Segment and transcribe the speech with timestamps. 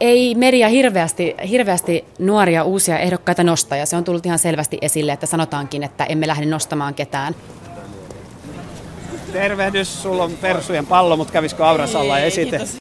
[0.00, 5.12] ei media hirveästi, hirveästi nuoria uusia ehdokkaita nosta ja se on tullut ihan selvästi esille,
[5.12, 7.34] että sanotaankin, että emme lähde nostamaan ketään.
[9.32, 12.58] Tervehdys, sulla on Persujen pallo, mutta kävisikö Aurasalla esite?
[12.58, 12.76] Kiitos.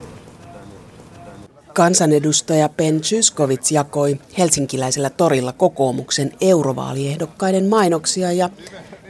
[1.73, 8.49] Kansanedustaja Ben Zyskovits jakoi helsinkiläisellä torilla kokoomuksen eurovaaliehdokkaiden mainoksia ja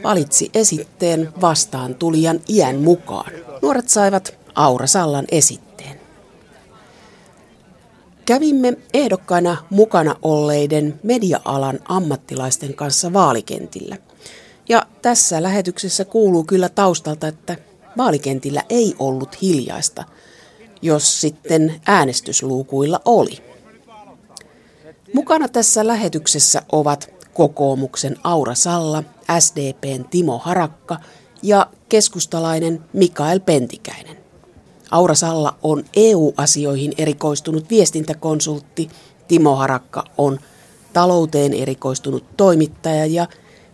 [0.02, 3.32] valitsi esitteen vastaan tulijan iän mukaan.
[3.62, 5.99] Nuoret saivat Aura Sallan esitteen.
[8.30, 13.96] Kävimme ehdokkaina mukana olleiden media-alan ammattilaisten kanssa vaalikentillä.
[14.68, 17.56] Ja tässä lähetyksessä kuuluu kyllä taustalta, että
[17.96, 20.04] vaalikentillä ei ollut hiljaista–
[20.82, 23.38] jos sitten äänestysluukuilla oli.
[25.14, 29.02] Mukana tässä lähetyksessä ovat kokoomuksen Aura Salla,
[29.38, 30.96] SDPn Timo Harakka
[31.42, 34.19] ja keskustalainen Mikael Pentikäinen.
[34.90, 38.88] Aura Salla on EU-asioihin erikoistunut viestintäkonsultti,
[39.28, 40.38] Timo Harakka on
[40.92, 43.26] talouteen erikoistunut toimittaja ja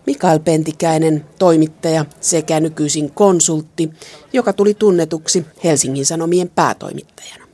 [0.07, 3.91] Mikael Pentikäinen, toimittaja sekä nykyisin konsultti,
[4.33, 7.47] joka tuli tunnetuksi Helsingin Sanomien päätoimittajana.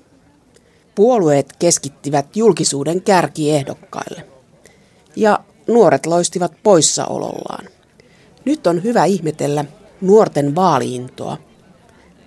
[0.94, 4.26] Puolueet keskittivät julkisuuden kärkiehdokkaille.
[5.16, 7.64] Ja nuoret loistivat poissaolollaan.
[8.44, 9.64] Nyt on hyvä ihmetellä
[10.00, 11.38] nuorten vaaliintoa.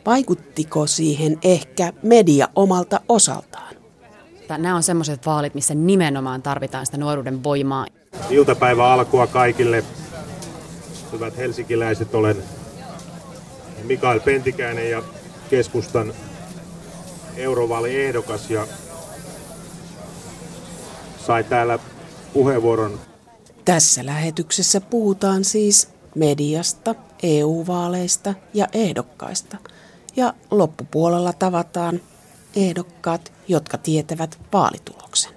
[0.06, 3.76] Vaikuttiko siihen ehkä media omalta osaltaan?
[4.58, 7.86] Nämä on sellaiset vaalit, missä nimenomaan tarvitaan sitä nuoruuden voimaa.
[8.30, 9.84] Iltapäivä alkua kaikille
[11.12, 12.38] hyvät helsinkiläiset, olen
[13.84, 15.04] Mikael Pentikäinen ja
[15.50, 16.14] keskustan
[17.38, 18.68] eurovaaliehdokas ja
[21.28, 21.80] sai täällä
[22.34, 23.00] puheenvuoron.
[23.66, 29.58] Tässä lähetyksessä puhutaan siis mediasta, EU-vaaleista ja ehdokkaista.
[30.16, 32.00] Ja loppupuolella tavataan
[32.56, 35.32] ehdokkaat, jotka tietävät vaalituloksen.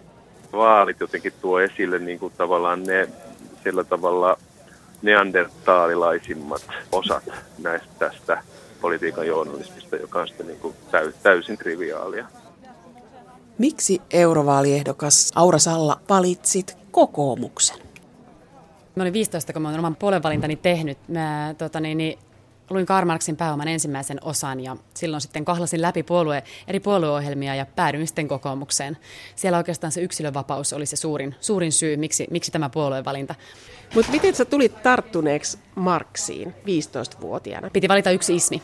[0.53, 3.09] Vaalit jotenkin tuo esille niin kuin tavallaan ne
[3.65, 4.39] sillä tavalla
[5.03, 7.22] neandertaalilaisimmat osat
[7.59, 8.43] näistä tästä
[8.81, 10.75] politiikan journalismista, joka on sitten niin kuin
[11.22, 12.27] täysin triviaalia.
[13.59, 17.78] Miksi eurovaaliehdokas Aura Salla valitsit kokoomuksen?
[18.95, 20.99] Mä olin 15, kun mä olen oman puolenvalintani tehnyt.
[21.09, 22.19] Mä, tota, niin, niin,
[22.71, 27.67] luin Karl Marxin pääoman ensimmäisen osan ja silloin sitten kahlasin läpi puolue, eri puolueohjelmia ja
[27.67, 28.97] päädyin sitten kokoomukseen.
[29.37, 33.34] Siellä oikeastaan se yksilövapaus oli se suurin, suurin syy, miksi, miksi tämä puoluevalinta.
[33.95, 37.71] Mutta miten sä tulit tarttuneeksi Marksiin 15-vuotiaana?
[37.71, 38.62] Piti valita yksi ismi.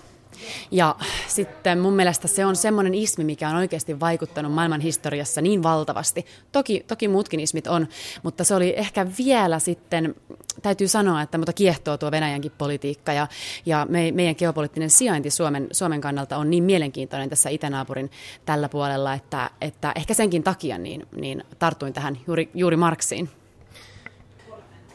[0.71, 0.97] Ja
[1.29, 6.27] sitten mun mielestä se on semmoinen ismi, mikä on oikeasti vaikuttanut maailman historiassa niin valtavasti.
[6.53, 7.89] Toki, toki muutkin ismit on,
[8.23, 10.15] mutta se oli ehkä vielä sitten,
[10.63, 13.27] täytyy sanoa, että mutta kiehtoo tuo Venäjänkin politiikka ja,
[13.67, 18.11] ja me, meidän geopoliittinen sijainti Suomen, Suomen kannalta on niin mielenkiintoinen tässä itänaapurin
[18.45, 23.31] tällä puolella, että, että ehkä senkin takia niin, niin tartuin tähän juuri, juuri Marksiin.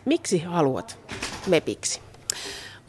[0.05, 0.99] Miksi haluat
[1.47, 2.08] MEPiksi?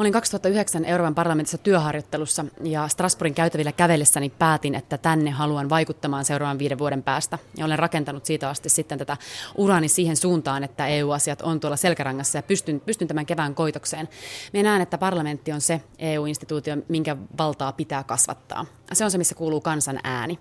[0.00, 6.24] Mä olin 2009 Euroopan parlamentissa työharjoittelussa ja Strasbourgin käytävillä kävellessäni päätin, että tänne haluan vaikuttamaan
[6.24, 7.38] seuraavan viiden vuoden päästä.
[7.56, 9.16] Ja olen rakentanut siitä asti sitten tätä
[9.56, 14.08] urani siihen suuntaan, että EU-asiat on tuolla selkärangassa ja pystyn, pystyn tämän kevään koitokseen.
[14.52, 18.66] Minä näen, että parlamentti on se EU-instituutio, minkä valtaa pitää kasvattaa.
[18.92, 20.38] Se on se, missä kuuluu kansan ääni.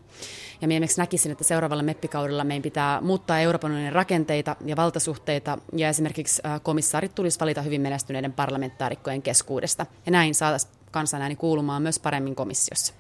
[0.62, 5.90] Ja minä näkisin, että seuraavalla meppikaudella meidän pitää muuttaa Euroopan unionin rakenteita ja valtasuhteita, ja
[5.90, 9.86] esimerkiksi komissaarit tulisi valita hyvin menestyneiden parlamentaarikkojen keskuudesta.
[10.06, 12.94] Ja näin saataisiin kansanääni kuulumaan myös paremmin komissiossa.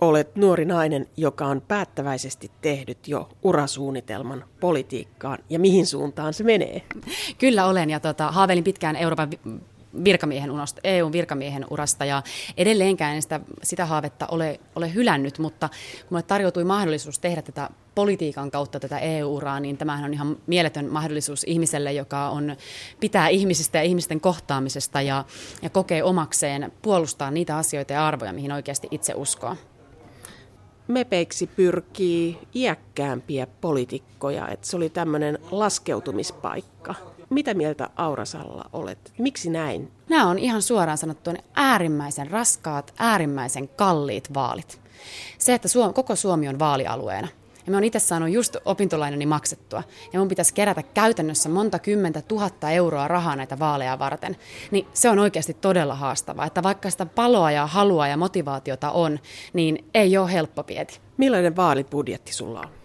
[0.00, 5.38] Olet nuori nainen, joka on päättäväisesti tehnyt jo urasuunnitelman politiikkaan.
[5.50, 6.82] Ja mihin suuntaan se menee?
[7.38, 9.30] Kyllä olen, ja tota, haaveilin pitkään Euroopan
[10.04, 12.22] virkamiehen unosta, EUn virkamiehen urasta ja
[12.56, 17.70] edelleenkään en sitä, sitä haavetta ole, ole hylännyt, mutta kun minulle tarjoutui mahdollisuus tehdä tätä
[17.94, 22.56] politiikan kautta tätä EU-uraa, niin tämähän on ihan mieletön mahdollisuus ihmiselle, joka on
[23.00, 25.24] pitää ihmisistä ja ihmisten kohtaamisesta ja,
[25.62, 29.56] ja kokee omakseen puolustaa niitä asioita ja arvoja, mihin oikeasti itse uskoo.
[30.88, 36.94] Mepeiksi pyrkii iäkkäämpiä poliitikkoja, että se oli tämmöinen laskeutumispaikka.
[37.30, 39.12] Mitä mieltä Aurasalla olet?
[39.18, 39.92] Miksi näin?
[40.08, 44.80] Nämä on ihan suoraan sanottu äärimmäisen raskaat, äärimmäisen kalliit vaalit.
[45.38, 47.28] Se, että Suom- koko Suomi on vaalialueena.
[47.66, 49.82] Ja mä oon itse saanut just opintolainani maksettua.
[50.12, 54.36] Ja mun pitäisi kerätä käytännössä monta kymmentä tuhatta euroa rahaa näitä vaaleja varten.
[54.70, 56.46] Niin se on oikeasti todella haastavaa.
[56.46, 59.18] Että vaikka sitä paloa ja halua ja motivaatiota on,
[59.52, 61.00] niin ei ole helppo pieti.
[61.16, 62.77] Millainen vaalibudjetti sulla on?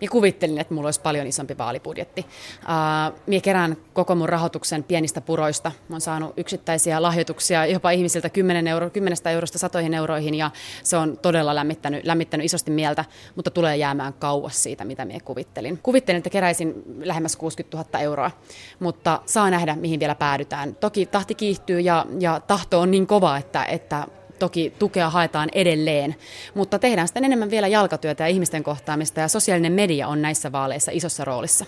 [0.00, 2.20] Minä kuvittelin, että mulla olisi paljon isompi vaalibudjetti.
[2.20, 5.72] Uh, minä kerään koko mun rahoituksen pienistä puroista.
[5.88, 10.50] Mä oon saanut yksittäisiä lahjoituksia jopa ihmisiltä 10 euro, 10 eurosta satoihin euroihin ja
[10.82, 13.04] se on todella lämmittänyt, lämmittänyt isosti mieltä,
[13.36, 15.78] mutta tulee jäämään kauas siitä, mitä minä kuvittelin.
[15.82, 18.30] Kuvittelin, että keräisin lähemmäs 60 000 euroa,
[18.78, 20.74] mutta saa nähdä, mihin vielä päädytään.
[20.74, 24.06] Toki tahti kiihtyy ja, ja tahto on niin kova, että, että
[24.40, 26.14] toki tukea haetaan edelleen,
[26.54, 30.92] mutta tehdään sitten enemmän vielä jalkatyötä ja ihmisten kohtaamista ja sosiaalinen media on näissä vaaleissa
[30.94, 31.64] isossa roolissa.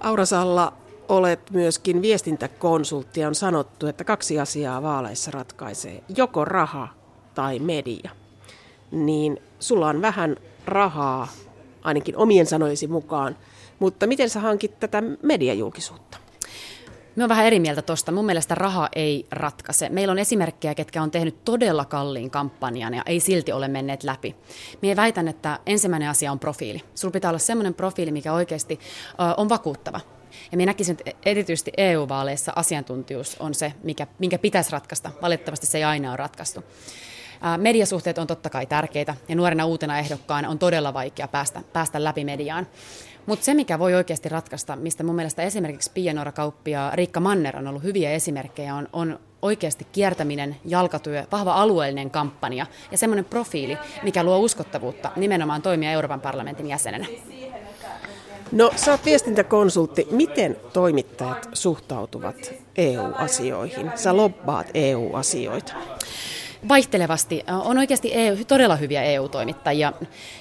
[0.00, 0.72] Aurasalla
[1.08, 6.88] olet myöskin viestintäkonsultti ja on sanottu, että kaksi asiaa vaaleissa ratkaisee, joko raha
[7.34, 8.10] tai media.
[8.90, 10.36] Niin sulla on vähän
[10.66, 11.28] rahaa,
[11.82, 13.36] ainakin omien sanojesi mukaan,
[13.78, 16.18] mutta miten sä hankit tätä mediajulkisuutta?
[17.16, 18.12] Me on vähän eri mieltä tuosta.
[18.12, 19.88] Mun mielestä raha ei ratkaise.
[19.88, 24.36] Meillä on esimerkkejä, ketkä on tehnyt todella kalliin kampanjan ja ei silti ole menneet läpi.
[24.82, 26.82] Mie väitän, että ensimmäinen asia on profiili.
[26.94, 30.00] Sulla pitää olla semmoinen profiili, mikä oikeasti uh, on vakuuttava.
[30.52, 35.10] Ja minä näkisin, että erityisesti EU-vaaleissa asiantuntijuus on se, mikä, minkä pitäisi ratkaista.
[35.22, 36.64] Valitettavasti se ei aina ole ratkaistu.
[37.56, 42.24] Mediasuhteet on totta kai tärkeitä ja nuorena uutena ehdokkaana on todella vaikea päästä, päästä läpi
[42.24, 42.66] mediaan.
[43.26, 47.56] Mutta se, mikä voi oikeasti ratkaista, mistä mun mielestä esimerkiksi Pia Kauppi ja Riikka Manner
[47.56, 53.78] on ollut hyviä esimerkkejä, on, on oikeasti kiertäminen, jalkatyö, vahva alueellinen kampanja ja semmoinen profiili,
[54.02, 57.06] mikä luo uskottavuutta nimenomaan toimia Euroopan parlamentin jäsenenä.
[58.52, 60.06] No, sä oot viestintäkonsultti.
[60.10, 63.92] Miten toimittajat suhtautuvat EU-asioihin?
[63.94, 65.74] Sä lobbaat EU-asioita
[66.68, 67.44] vaihtelevasti.
[67.64, 69.92] On oikeasti EU, todella hyviä EU-toimittajia.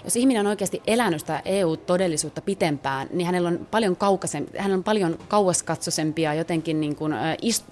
[0.03, 3.97] Jos ihminen on oikeasti elänyt sitä EU-todellisuutta pitempään, niin hänellä on paljon,
[4.57, 7.65] hänellä on paljon kauaskatsosempia jotenkin niin kuin, ist,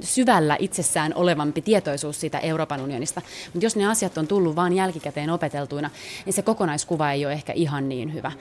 [0.00, 3.22] syvällä itsessään olevampi tietoisuus siitä Euroopan unionista.
[3.54, 5.90] Mutta jos ne asiat on tullut vain jälkikäteen opeteltuina,
[6.26, 8.32] niin se kokonaiskuva ei ole ehkä ihan niin hyvä.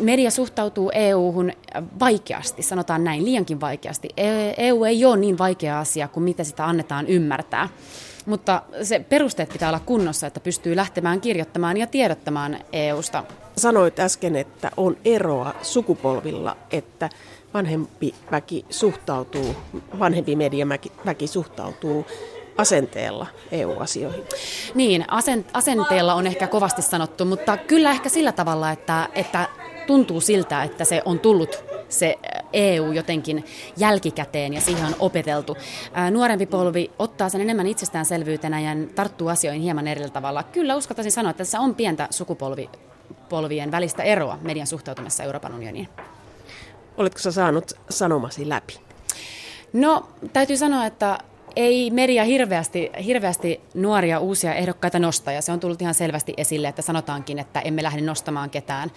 [0.00, 1.52] Media suhtautuu EU-hun
[2.00, 4.08] vaikeasti, sanotaan näin, liiankin vaikeasti.
[4.56, 7.68] EU e ei ole niin vaikea asia kuin mitä sitä annetaan ymmärtää.
[8.26, 13.24] Mutta se perusteet pitää olla kunnossa, että pystyy lähtemään kirjoittamaan ja tiedottamaan EUsta.
[13.56, 17.08] Sanoit äsken, että on eroa sukupolvilla, että
[17.54, 19.56] vanhempi väki suhtautuu,
[19.98, 22.06] vanhempi mediaväki suhtautuu
[22.56, 24.24] asenteella EU-asioihin?
[24.74, 25.04] Niin,
[25.52, 29.48] asenteella on ehkä kovasti sanottu, mutta kyllä ehkä sillä tavalla, että, että
[29.86, 32.18] tuntuu siltä, että se on tullut se
[32.52, 33.44] EU jotenkin
[33.76, 35.56] jälkikäteen ja siihen on opeteltu.
[36.10, 40.42] Nuorempi polvi ottaa sen enemmän itsestäänselvyytenä ja tarttuu asioihin hieman eri tavalla.
[40.42, 45.88] Kyllä uskaltaisin sanoa, että tässä on pientä sukupolvien välistä eroa median suhtautumassa Euroopan unioniin.
[46.96, 48.80] Oletko sä saanut sanomasi läpi?
[49.72, 51.18] No, täytyy sanoa, että
[51.56, 56.68] ei media hirveästi, hirveästi nuoria uusia ehdokkaita nosta, ja se on tullut ihan selvästi esille,
[56.68, 58.90] että sanotaankin, että emme lähde nostamaan ketään.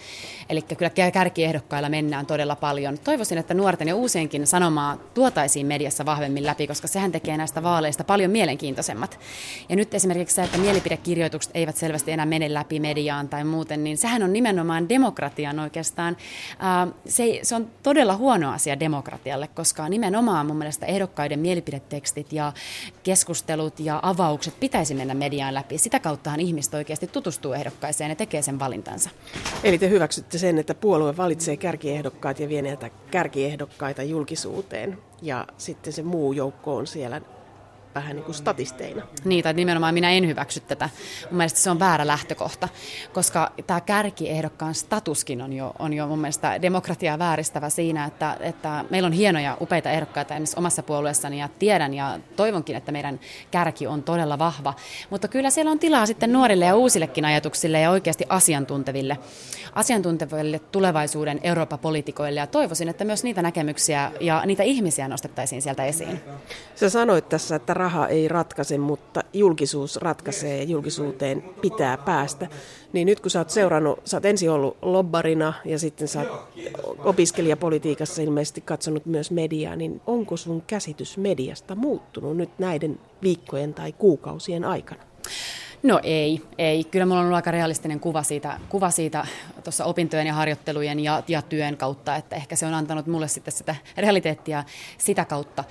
[0.50, 2.98] Eli kyllä kärkiehdokkailla mennään todella paljon.
[2.98, 8.04] Toivoisin, että nuorten ja uusienkin sanomaa tuotaisiin mediassa vahvemmin läpi, koska sehän tekee näistä vaaleista
[8.04, 9.18] paljon mielenkiintoisemmat.
[9.68, 13.98] Ja nyt esimerkiksi se, että mielipidekirjoitukset eivät selvästi enää mene läpi mediaan tai muuten, niin
[13.98, 16.16] sehän on nimenomaan demokratian oikeastaan.
[17.06, 22.45] Se, se on todella huono asia demokratialle, koska nimenomaan mun mielestä ehdokkaiden mielipidetekstit ja
[23.02, 25.78] keskustelut ja avaukset pitäisi mennä mediaan läpi.
[25.78, 29.10] Sitä kauttahan ihmiset oikeasti tutustuu ehdokkaiseen ja tekee sen valintansa.
[29.64, 35.92] Eli te hyväksytte sen, että puolue valitsee kärkiehdokkaat ja vie näitä kärkiehdokkaita julkisuuteen ja sitten
[35.92, 37.20] se muu joukko on siellä
[37.96, 39.02] vähän niin kuin statisteina.
[39.24, 40.88] Niin, tai nimenomaan minä en hyväksy tätä.
[41.30, 42.68] Mun mielestä se on väärä lähtökohta,
[43.12, 48.84] koska tämä kärkiehdokkaan statuskin on jo, on jo mun mielestä demokratiaa vääristävä siinä, että, että
[48.90, 53.20] meillä on hienoja, upeita ehdokkaita esimerkiksi omassa puolueessani ja tiedän ja toivonkin, että meidän
[53.50, 54.74] kärki on todella vahva.
[55.10, 59.18] Mutta kyllä siellä on tilaa sitten nuorille ja uusillekin ajatuksille ja oikeasti asiantunteville,
[59.74, 66.20] asiantunteville tulevaisuuden Eurooppa-politikoille ja toivoisin, että myös niitä näkemyksiä ja niitä ihmisiä nostettaisiin sieltä esiin.
[66.74, 72.48] Sä sanoit tässä, että raha ei ratkaise, mutta julkisuus ratkaisee ja julkisuuteen pitää päästä.
[72.92, 76.48] Niin nyt kun sä oot seurannut, sä oot ensin ollut lobbarina ja sitten sä oot
[77.04, 83.92] opiskelijapolitiikassa ilmeisesti katsonut myös mediaa, niin onko sun käsitys mediasta muuttunut nyt näiden viikkojen tai
[83.92, 85.02] kuukausien aikana?
[85.82, 86.84] No ei, ei.
[86.84, 89.26] Kyllä minulla on ollut aika realistinen kuva siitä, kuva siitä
[89.64, 93.52] tuossa opintojen ja harjoittelujen ja, ja työn kautta, että ehkä se on antanut mulle sitten
[93.52, 94.64] sitä realiteettia
[94.98, 95.64] sitä kautta.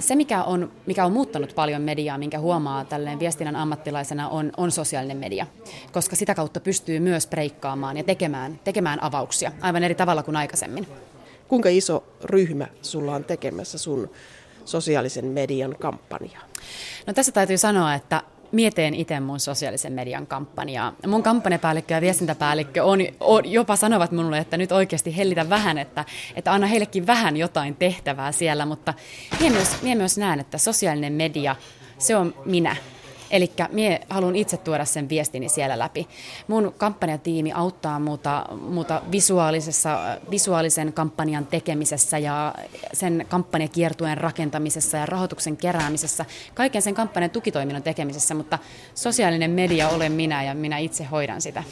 [0.00, 4.70] Se, mikä on, mikä on muuttanut paljon mediaa, minkä huomaa tälleen viestinnän ammattilaisena, on, on
[4.70, 5.46] sosiaalinen media,
[5.92, 10.86] koska sitä kautta pystyy myös breikkaamaan ja tekemään, tekemään avauksia aivan eri tavalla kuin aikaisemmin.
[11.48, 14.10] Kuinka iso ryhmä sulla on tekemässä sun
[14.64, 16.42] sosiaalisen median kampanjaa?
[17.06, 20.92] No tässä täytyy sanoa, että mietin itse mun sosiaalisen median kampanjaa.
[21.06, 26.04] Mun kampanjapäällikkö ja viestintäpäällikkö on, on, jopa sanovat minulle, että nyt oikeasti hellitä vähän, että,
[26.36, 28.94] että anna heillekin vähän jotain tehtävää siellä, mutta
[29.40, 31.56] minä myös, myös näen, että sosiaalinen media,
[31.98, 32.76] se on minä.
[33.30, 36.08] Eli minä haluan itse tuoda sen viestini siellä läpi.
[36.48, 39.98] Mun kampanjatiimi auttaa muuta, muuta visuaalisessa,
[40.30, 42.54] visuaalisen kampanjan tekemisessä ja
[42.92, 48.58] sen kampanjakiertueen rakentamisessa ja rahoituksen keräämisessä, kaiken sen kampanjan tukitoiminnon tekemisessä, mutta
[48.94, 51.64] sosiaalinen media olen minä ja minä itse hoidan sitä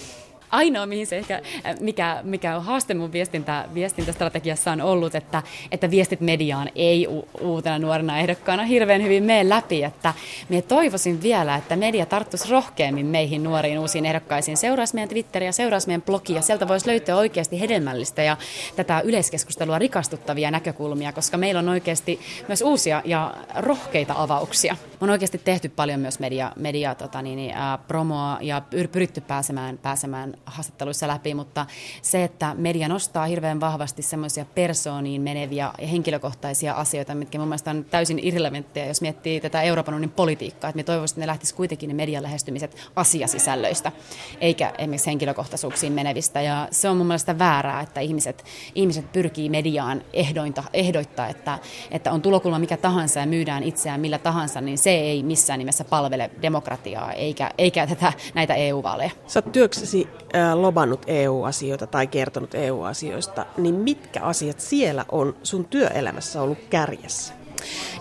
[0.51, 1.43] ainoa, mihin se ehkä,
[1.81, 7.29] mikä, mikä on haaste mun viestintä, viestintästrategiassa on ollut, että, että viestit mediaan ei u,
[7.41, 10.15] uutena nuorena ehdokkaana hirveän hyvin mene läpi, että
[10.49, 15.87] me toivoisin vielä, että media tarttuisi rohkeammin meihin nuoriin uusiin ehdokkaisiin, seuraisi meidän Twitteriä, seuraisi
[15.87, 18.37] meidän blogia, sieltä voisi löytää oikeasti hedelmällistä ja
[18.77, 24.77] tätä yleiskeskustelua rikastuttavia näkökulmia, koska meillä on oikeasti myös uusia ja rohkeita avauksia.
[25.01, 28.63] On oikeasti tehty paljon myös media, media tota niin, ää, promoa ja
[28.93, 31.67] pyritty pääsemään, pääsemään haastatteluissa läpi, mutta
[32.03, 37.71] se, että media nostaa hirveän vahvasti semmoisia persooniin meneviä ja henkilökohtaisia asioita, mitkä mun mielestä
[37.71, 41.55] on täysin irrelevantteja, jos miettii tätä Euroopan unionin politiikkaa, että me toivoisin, että ne lähtisi
[41.55, 43.93] kuitenkin ne median lähestymiset asiasisällöistä,
[44.41, 50.03] eikä esimerkiksi henkilökohtaisuuksiin menevistä, ja se on mun mielestä väärää, että ihmiset, ihmiset pyrkii mediaan
[50.13, 51.59] ehdointa, ehdoittaa, että,
[51.91, 55.85] että on tulokulma mikä tahansa ja myydään itseään millä tahansa, niin se ei missään nimessä
[55.85, 59.11] palvele demokratiaa eikä, eikä tätä, näitä EU-vaaleja.
[59.27, 60.09] Sä oot työksesi
[60.55, 67.35] lobannut EU-asioita tai kertonut EU-asioista, niin mitkä asiat siellä on sun työelämässä ollut kärjessä?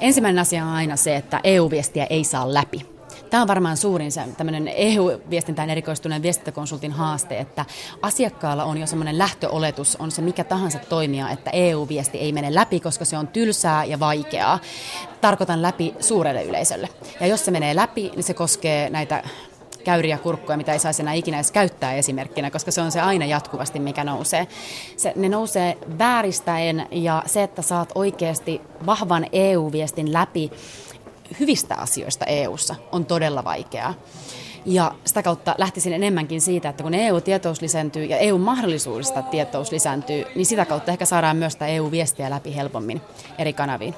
[0.01, 2.95] Ensimmäinen asia on aina se, että EU-viestiä ei saa läpi.
[3.29, 7.65] Tämä on varmaan suurin tämmöinen EU-viestintään erikoistuneen viestintäkonsultin haaste, että
[8.01, 12.79] asiakkaalla on jo semmoinen lähtöoletus, on se mikä tahansa toimija, että EU-viesti ei mene läpi,
[12.79, 14.59] koska se on tylsää ja vaikeaa.
[15.21, 16.89] Tarkoitan läpi suurelle yleisölle.
[17.19, 19.23] Ja jos se menee läpi, niin se koskee näitä
[19.85, 23.25] käyriä kurkkuja, mitä ei saisi enää ikinä edes käyttää esimerkkinä, koska se on se aina
[23.25, 24.47] jatkuvasti, mikä nousee.
[24.97, 30.51] Se, ne nousee vääristäen ja se, että saat oikeasti vahvan EU-viestin läpi
[31.39, 33.93] hyvistä asioista EU:ssa on todella vaikeaa.
[34.65, 40.45] Ja sitä kautta lähtisin enemmänkin siitä, että kun EU-tietous lisääntyy ja EU-mahdollisuudesta tietous lisääntyy, niin
[40.45, 43.01] sitä kautta ehkä saadaan myös sitä EU-viestiä läpi helpommin
[43.37, 43.95] eri kanaviin.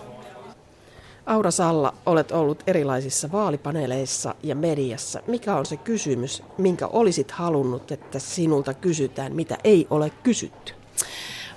[1.27, 5.21] Aura Salla, olet ollut erilaisissa vaalipaneeleissa ja mediassa.
[5.27, 10.76] Mikä on se kysymys, minkä olisit halunnut, että sinulta kysytään, mitä ei ole kysytty?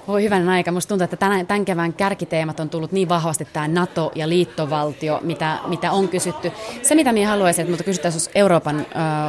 [0.08, 0.72] Voi hyvän aika.
[0.72, 5.20] Musta tuntuu, että tämän, tämän kevään kärkiteemat on tullut niin vahvasti tämä NATO ja liittovaltio,
[5.22, 6.52] mitä, mitä on kysytty.
[6.82, 8.86] Se, mitä minä haluaisin, että minulta kysyttäisiin Euroopan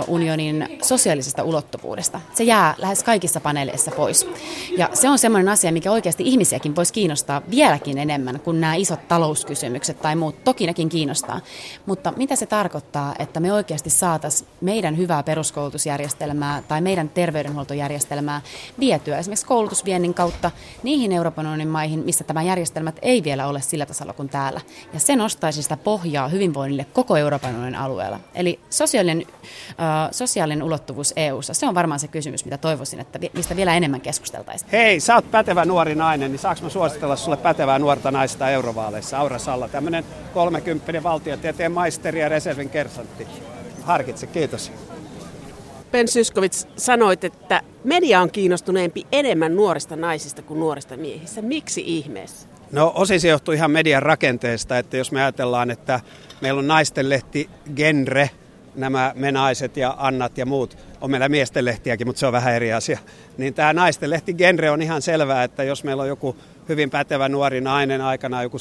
[0.08, 2.22] unionin sosiaalisesta ulottuvuudesta.
[2.34, 4.28] Se jää lähes kaikissa paneeleissa pois.
[4.78, 9.08] Ja se on semmoinen asia, mikä oikeasti ihmisiäkin voisi kiinnostaa vieläkin enemmän kuin nämä isot
[9.08, 10.44] talouskysymykset tai muut.
[10.44, 11.40] Toki nekin kiinnostaa.
[11.86, 18.42] Mutta mitä se tarkoittaa, että me oikeasti saataisiin meidän hyvää peruskoulutusjärjestelmää tai meidän terveydenhuoltojärjestelmää
[18.80, 20.52] vietyä esimerkiksi koulutusviennin kautta
[20.84, 24.62] niihin Euroopan unionin maihin, missä tämä järjestelmät ei vielä ole sillä tasolla kuin täällä.
[24.94, 28.20] Ja se nostaisi sitä pohjaa hyvinvoinnille koko Euroopan unionin alueella.
[28.36, 29.28] Eli sosiaalinen,
[29.70, 34.02] äh, sosiaalinen ulottuvuus EU:ssa, se on varmaan se kysymys, mitä toivoisin, että mistä vielä enemmän
[34.02, 34.72] keskusteltaisiin.
[34.72, 39.18] Hei, sä oot pätevä nuori nainen, niin saanko mä suositella sulle pätevää nuorta naista eurovaaleissa?
[39.18, 43.28] Aura Salla, tämmöinen 30 valtiotieteen maisteri ja reservin kersantti.
[43.84, 44.72] Harkitse, kiitos.
[45.92, 51.42] Ben Syskovits, sanoit, että media on kiinnostuneempi enemmän nuorista naisista kuin nuorista miehistä.
[51.42, 52.48] Miksi ihmeessä?
[52.72, 56.00] No osin se johtuu ihan median rakenteesta, että jos me ajatellaan, että
[56.42, 58.30] meillä on naistenlehti genre,
[58.76, 63.00] nämä menaiset ja annat ja muut, on meillä miestenlehtiäkin, mutta se on vähän eri asia.
[63.38, 66.36] Niin tämä naistenlehti genre on ihan selvää, että jos meillä on joku
[66.70, 68.58] hyvin pätevä nuori nainen aikana, joku,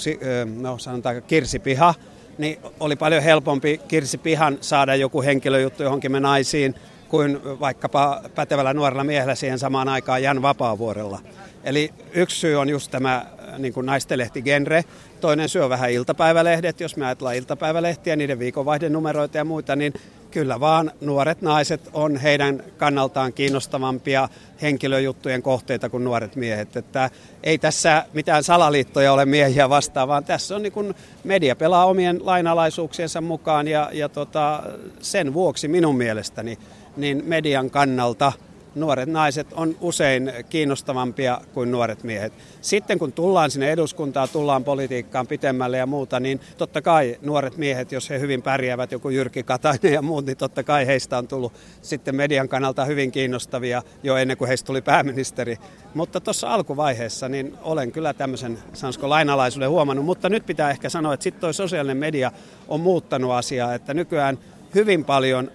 [0.61, 1.95] no sanotaan kirsipiha,
[2.39, 6.75] niin oli paljon helpompi kirsipihan saada joku henkilöjuttu johonkin me naisiin,
[7.11, 11.19] kuin vaikkapa pätevällä nuorella miehellä siihen samaan aikaan Jan Vapaavuorella.
[11.65, 14.85] Eli yksi syy on just tämä äh, niin kuin naistenlehti-genre.
[15.21, 16.81] Toinen syy on vähän iltapäivälehdet.
[16.81, 19.93] Jos me ajatellaan iltapäivälehtiä, niiden viikonvaihdenumeroita ja muita, niin
[20.31, 24.29] kyllä vaan nuoret naiset on heidän kannaltaan kiinnostavampia
[24.63, 26.77] henkilöjuttujen kohteita kuin nuoret miehet.
[26.77, 27.11] Että
[27.43, 32.27] ei tässä mitään salaliittoja ole miehiä vastaan, vaan tässä on niin kuin media pelaa omien
[32.27, 34.63] lainalaisuuksiensa mukaan ja, ja tota,
[35.01, 36.59] sen vuoksi minun mielestäni
[37.01, 38.33] niin median kannalta
[38.75, 42.33] nuoret naiset on usein kiinnostavampia kuin nuoret miehet.
[42.61, 47.93] Sitten kun tullaan sinne eduskuntaan, tullaan politiikkaan pitemmälle ja muuta, niin totta kai nuoret miehet,
[47.93, 51.53] jos he hyvin pärjäävät, joku Jyrki Katainen ja muut, niin totta kai heistä on tullut
[51.83, 55.57] sitten median kannalta hyvin kiinnostavia jo ennen kuin heistä tuli pääministeri.
[55.95, 61.15] Mutta tuossa alkuvaiheessa niin olen kyllä tämmöisen, sanoisiko lainalaisuuden huomannut, mutta nyt pitää ehkä sanoa,
[61.15, 62.33] että sitten tuo sosiaalinen media
[62.69, 64.39] on muuttanut asiaa, että nykyään
[64.75, 65.51] hyvin paljon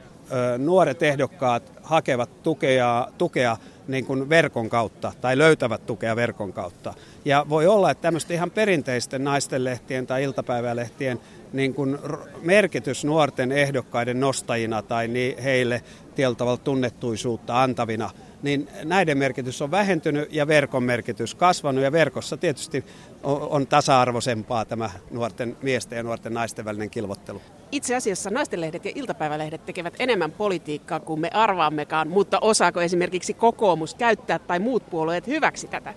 [0.58, 6.94] nuoret ehdokkaat hakevat tukea, tukea niin kuin verkon kautta tai löytävät tukea verkon kautta.
[7.25, 11.20] Ja voi olla, että tämmöistä ihan perinteisten naistenlehtien tai iltapäivälehtien
[11.53, 11.98] niin kuin
[12.41, 15.82] merkitys nuorten ehdokkaiden nostajina tai niin heille
[16.15, 18.10] tietyllä tavalla tunnettuisuutta antavina,
[18.46, 21.84] niin näiden merkitys on vähentynyt ja verkon merkitys kasvanut.
[21.84, 22.86] Ja verkossa tietysti
[23.24, 27.42] on tasa-arvoisempaa tämä nuorten miesten ja nuorten naisten välinen kilvottelu.
[27.72, 33.96] Itse asiassa naistenlehdet ja iltapäivälehdet tekevät enemmän politiikkaa kuin me arvaammekaan, mutta osaako esimerkiksi kokoomus
[33.96, 35.94] käyttää tai muut puolueet hyväksi tätä?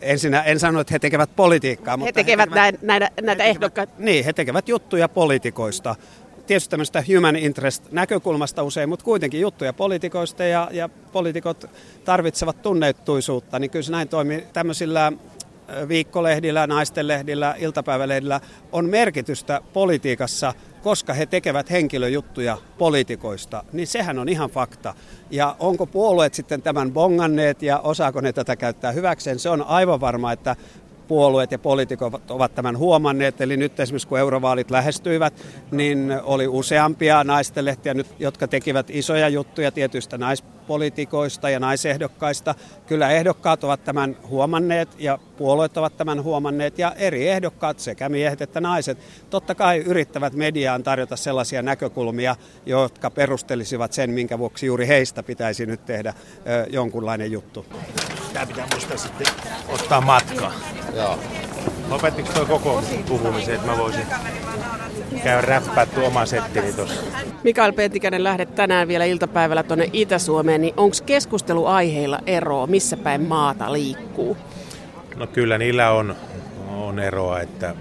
[0.00, 1.96] ensinnä en sano, että he tekevät politiikkaa.
[1.96, 3.92] Mutta he tekevät, he tekevät näitä, näitä ehdokkaita.
[3.98, 5.96] Niin, he tekevät juttuja poliitikoista.
[6.50, 11.70] Tietysti tämmöistä human interest näkökulmasta usein, mutta kuitenkin juttuja poliitikoista ja, ja poliitikot
[12.04, 15.12] tarvitsevat tunnettuisuutta, niin kyllä se näin toimii tämmöisillä
[15.88, 18.40] viikkolehdillä, naistenlehdillä, iltapäivälehdillä
[18.72, 24.94] on merkitystä politiikassa, koska he tekevät henkilöjuttuja poliitikoista, niin sehän on ihan fakta.
[25.30, 30.00] Ja onko puolueet sitten tämän bonganneet ja osaako ne tätä käyttää hyväkseen, se on aivan
[30.00, 30.56] varma, että
[31.10, 33.40] puolueet ja poliitikot ovat tämän huomanneet.
[33.40, 35.34] Eli nyt esimerkiksi kun eurovaalit lähestyivät,
[35.70, 40.18] niin oli useampia naistenlehtiä, jotka tekivät isoja juttuja tietyistä
[40.70, 42.54] naispolitikoista ja naisehdokkaista.
[42.86, 48.40] Kyllä ehdokkaat ovat tämän huomanneet ja puolueet ovat tämän huomanneet ja eri ehdokkaat, sekä miehet
[48.40, 48.98] että naiset,
[49.30, 52.36] totta kai yrittävät mediaan tarjota sellaisia näkökulmia,
[52.66, 56.14] jotka perustelisivat sen, minkä vuoksi juuri heistä pitäisi nyt tehdä
[56.46, 57.66] ö, jonkunlainen juttu.
[58.32, 59.26] Tämä pitää muistaa sitten
[59.68, 60.52] ottaa matkaa.
[60.94, 61.18] Joo.
[61.88, 64.06] Lopettiko tuo koko puhumisen, että mä voisin
[65.20, 67.02] käydä räppää tuo oma settini tuossa?
[67.44, 73.72] Mikael Pentikäinen lähdet tänään vielä iltapäivällä tuonne Itä-Suomeen, niin onko keskusteluaiheilla eroa, missä päin maata
[73.72, 74.36] liikkuu?
[75.16, 76.16] No kyllä niillä on,
[76.76, 77.74] on eroa, että,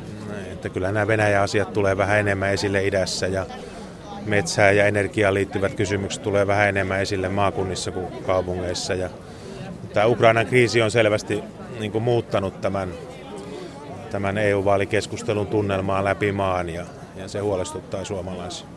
[0.52, 3.46] että kyllä nämä Venäjän asiat tulee vähän enemmän esille idässä ja
[4.26, 8.94] metsään ja energiaan liittyvät kysymykset tulee vähän enemmän esille maakunnissa kuin kaupungeissa.
[8.94, 9.10] Ja
[9.94, 11.44] tämä Ukrainan kriisi on selvästi
[11.80, 12.90] niin kuin muuttanut tämän,
[14.12, 16.86] tämän EU-vaalikeskustelun tunnelmaa läpi maan ja,
[17.20, 18.68] ja se huolestuttaa suomalaisia.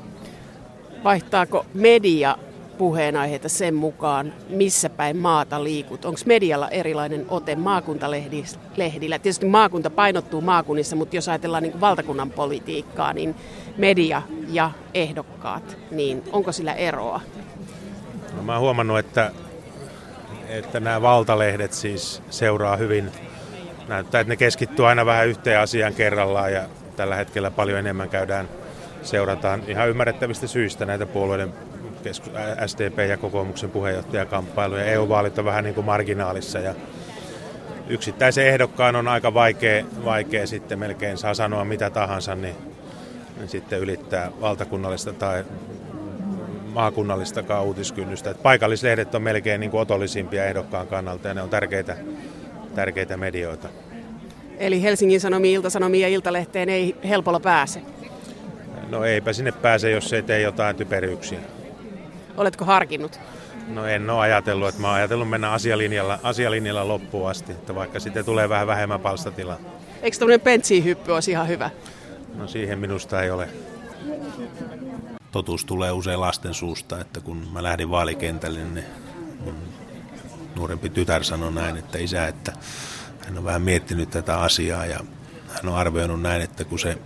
[1.05, 2.37] Vaihtaako media
[2.79, 6.05] puheenaiheita sen mukaan, missä päin maata liikut?
[6.05, 9.19] Onko medialla erilainen ote maakuntalehdillä?
[9.19, 13.35] Tietysti maakunta painottuu maakunnissa, mutta jos ajatellaan niin valtakunnan politiikkaa, niin
[13.77, 17.21] media ja ehdokkaat, niin onko sillä eroa?
[18.37, 19.33] No, mä oon huomannut, että
[20.49, 23.11] että nämä valtalehdet siis seuraa hyvin.
[23.89, 26.63] Näyttää, että ne keskittyy aina vähän yhteen asiaan kerrallaan ja
[26.97, 28.49] tällä hetkellä paljon enemmän käydään,
[29.03, 31.53] seurataan ihan ymmärrettävistä syistä näitä puolueiden
[32.67, 34.85] SDP ja kokoomuksen puheenjohtajakamppailuja.
[34.85, 36.75] EU-vaalit on vähän niin kuin marginaalissa ja
[37.89, 42.57] yksittäisen ehdokkaan on aika vaikea, vaikea sitten melkein saa sanoa mitä tahansa, niin,
[43.37, 45.45] niin sitten ylittää valtakunnallista tai
[46.73, 48.31] maakunnallistakaan uutiskynnystä.
[48.31, 51.97] Et paikallislehdet on melkein niin kuin otollisimpia ehdokkaan kannalta ja ne on tärkeitä,
[52.75, 53.69] tärkeitä medioita.
[54.63, 57.83] Eli Helsingin Sanomiin, Ilta-Sanomiin ja Iltalehteen ei helpolla pääse?
[58.89, 61.39] No eipä sinne pääse, jos ei tee jotain typeryyksiä.
[62.37, 63.21] Oletko harkinnut?
[63.69, 68.01] No en ole ajatellut, että mä oon ajatellut mennä asialinjalla, asialinjalla loppuun asti, että vaikka
[68.01, 69.59] sitten tulee vähän vähemmän palstatilaa.
[70.03, 71.71] Eikö tämmöinen pentsiin hyppy olisi ihan hyvä?
[72.35, 73.49] No siihen minusta ei ole
[75.33, 78.87] totuus tulee usein lasten suusta, että kun mä lähdin vaalikentälle, niin
[79.45, 79.55] mun
[80.57, 82.53] nuorempi tytär sanoi näin, että isä, että
[83.27, 85.01] hän on vähän miettinyt tätä asiaa ja
[85.49, 86.99] hän on arvioinut näin, että kun se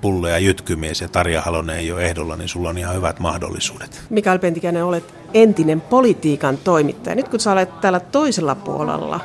[0.00, 4.02] Pulle ja Jytkymies ja Tarja Halonen ei ole ehdolla, niin sulla on ihan hyvät mahdollisuudet.
[4.10, 7.16] Mikael Pentikäinen, olet entinen politiikan toimittaja.
[7.16, 9.20] Nyt kun sä olet täällä toisella puolella,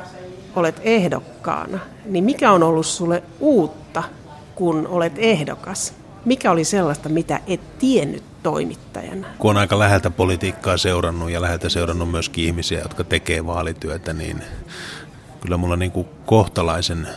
[0.56, 4.02] olet ehdokkaana, niin mikä on ollut sulle uutta,
[4.54, 5.94] kun olet ehdokas?
[6.24, 9.26] Mikä oli sellaista, mitä et tiennyt toimittajana?
[9.38, 14.42] Kun on aika läheltä politiikkaa seurannut ja läheltä seurannut myöskin ihmisiä, jotka tekee vaalityötä, niin
[15.40, 17.08] kyllä mulla niin kuin kohtalaisen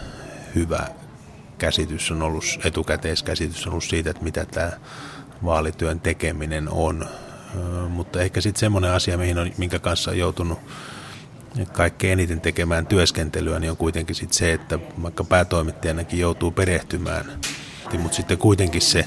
[0.55, 0.87] hyvä
[1.57, 4.71] käsitys on ollut, etukäteiskäsitys on ollut siitä, että mitä tämä
[5.45, 7.09] vaalityön tekeminen on.
[7.89, 10.59] Mutta ehkä sitten semmoinen asia, mihin on, minkä kanssa on joutunut
[11.73, 17.25] kaikkein eniten tekemään työskentelyä, niin on kuitenkin sit se, että vaikka päätoimittajanakin joutuu perehtymään
[17.91, 19.05] asti, mutta sitten kuitenkin se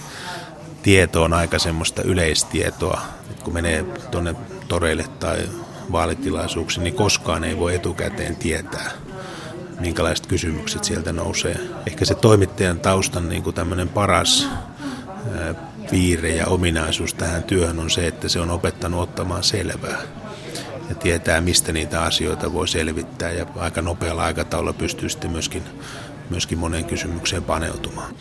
[0.83, 3.00] tieto on aika semmoista yleistietoa.
[3.31, 4.35] että kun menee tuonne
[4.68, 5.48] toreille tai
[5.92, 8.90] vaalitilaisuuksiin, niin koskaan ei voi etukäteen tietää,
[9.81, 11.61] minkälaiset kysymykset sieltä nousee.
[11.87, 14.49] Ehkä se toimittajan taustan niin kuin tämmöinen paras
[15.91, 19.99] piirre ja ominaisuus tähän työhön on se, että se on opettanut ottamaan selvää
[20.89, 25.63] ja tietää, mistä niitä asioita voi selvittää ja aika nopealla aikataululla pystyy sitten myöskin,
[26.31, 28.15] myöskin moneen kysymykseen paneutumaan.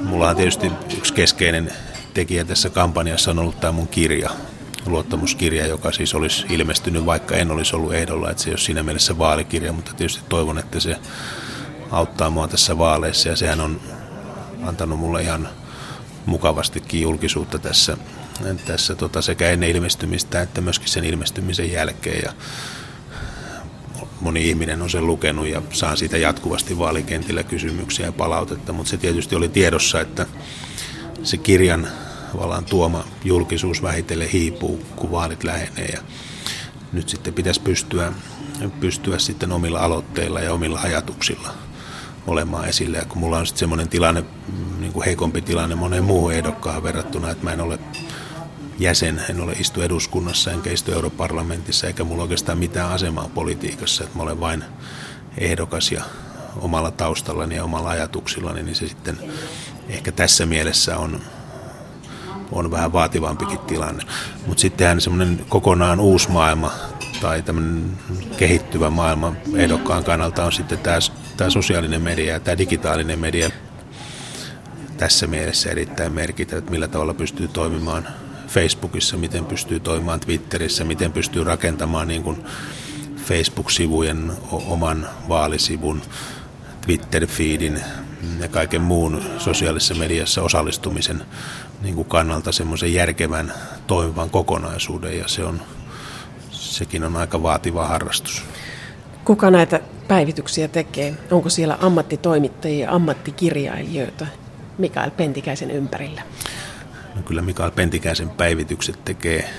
[0.00, 1.72] Mulla on tietysti yksi keskeinen,
[2.14, 4.30] tekijä tässä kampanjassa on ollut tämä mun kirja,
[4.86, 8.82] luottamuskirja, joka siis olisi ilmestynyt, vaikka en olisi ollut ehdolla, että se ei ole siinä
[8.82, 10.96] mielessä vaalikirja, mutta tietysti toivon, että se
[11.90, 13.28] auttaa mua tässä vaaleissa.
[13.28, 13.80] Ja sehän on
[14.62, 15.48] antanut mulle ihan
[16.26, 17.96] mukavastikin julkisuutta tässä,
[18.64, 22.22] tässä tota, sekä ennen ilmestymistä että myöskin sen ilmestymisen jälkeen.
[22.24, 22.32] Ja
[24.20, 28.96] moni ihminen on sen lukenut ja saa siitä jatkuvasti vaalikentillä kysymyksiä ja palautetta, mutta se
[28.96, 30.26] tietysti oli tiedossa, että
[31.22, 31.88] se kirjan
[32.36, 36.00] tavallaan tuoma julkisuus vähitellen hiipuu, kun vaalit lähenee ja
[36.92, 38.12] nyt sitten pitäisi pystyä,
[38.80, 41.50] pystyä sitten omilla aloitteilla ja omilla ajatuksilla
[42.26, 42.98] olemaan esillä.
[42.98, 44.24] Ja kun mulla on sitten semmoinen tilanne,
[44.78, 47.78] niin kuin heikompi tilanne moneen muuhun ehdokkaan verrattuna, että mä en ole
[48.78, 54.16] jäsen, en ole istu eduskunnassa enkä istu europarlamentissa eikä mulla oikeastaan mitään asemaa politiikassa, että
[54.16, 54.64] mä olen vain
[55.38, 56.04] ehdokas ja
[56.56, 59.18] omalla taustallani ja omalla ajatuksillani, niin se sitten
[59.88, 61.20] ehkä tässä mielessä on,
[62.52, 64.04] on vähän vaativampikin tilanne.
[64.46, 66.70] Mutta sittenhän semmoinen kokonaan uusi maailma
[67.20, 67.98] tai tämmöinen
[68.36, 70.78] kehittyvä maailma ehdokkaan kannalta on sitten
[71.36, 73.50] tämä, sosiaalinen media ja tämä digitaalinen media
[74.96, 78.08] tässä mielessä erittäin merkittävä, että millä tavalla pystyy toimimaan
[78.48, 82.44] Facebookissa, miten pystyy toimimaan Twitterissä, miten pystyy rakentamaan niin kuin
[83.24, 86.02] Facebook-sivujen oman vaalisivun,
[86.86, 87.80] Twitter-feedin
[88.40, 91.22] ja kaiken muun sosiaalisessa mediassa osallistumisen
[91.82, 93.52] niin kuin kannalta semmoisen järkevän
[93.86, 95.62] toimivan kokonaisuuden ja se on,
[96.50, 98.42] sekin on aika vaativa harrastus.
[99.24, 101.14] Kuka näitä päivityksiä tekee?
[101.30, 104.26] Onko siellä ammattitoimittajia, ammattikirjailijoita
[104.78, 106.22] Mikael Pentikäisen ympärillä?
[107.14, 109.50] No kyllä Mikael Pentikäisen päivitykset tekee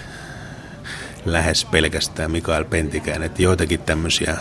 [1.25, 4.37] lähes pelkästään Mikael Pentikäinen, että joitakin tämmöisiä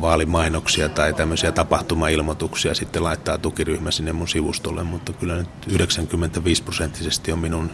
[0.00, 7.32] vaalimainoksia tai tämmöisiä tapahtumailmoituksia sitten laittaa tukiryhmä sinne mun sivustolle, mutta kyllä nyt 95 prosenttisesti
[7.32, 7.70] on minun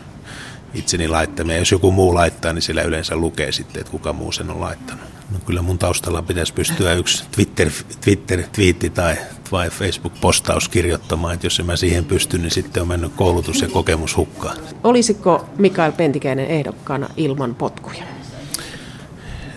[0.75, 1.57] itseni laittamia.
[1.59, 5.05] Jos joku muu laittaa, niin siellä yleensä lukee sitten, että kuka muu sen on laittanut.
[5.31, 7.71] No kyllä mun taustalla pitäisi pystyä yksi Twitter,
[8.05, 9.17] Twitter-twiitti tai,
[9.53, 13.69] vai Facebook-postaus kirjoittamaan, että jos en mä siihen pysty, niin sitten on mennyt koulutus ja
[13.69, 14.57] kokemus hukkaan.
[14.85, 18.03] Olisiko Mikael Pentikäinen ehdokkaana ilman potkuja?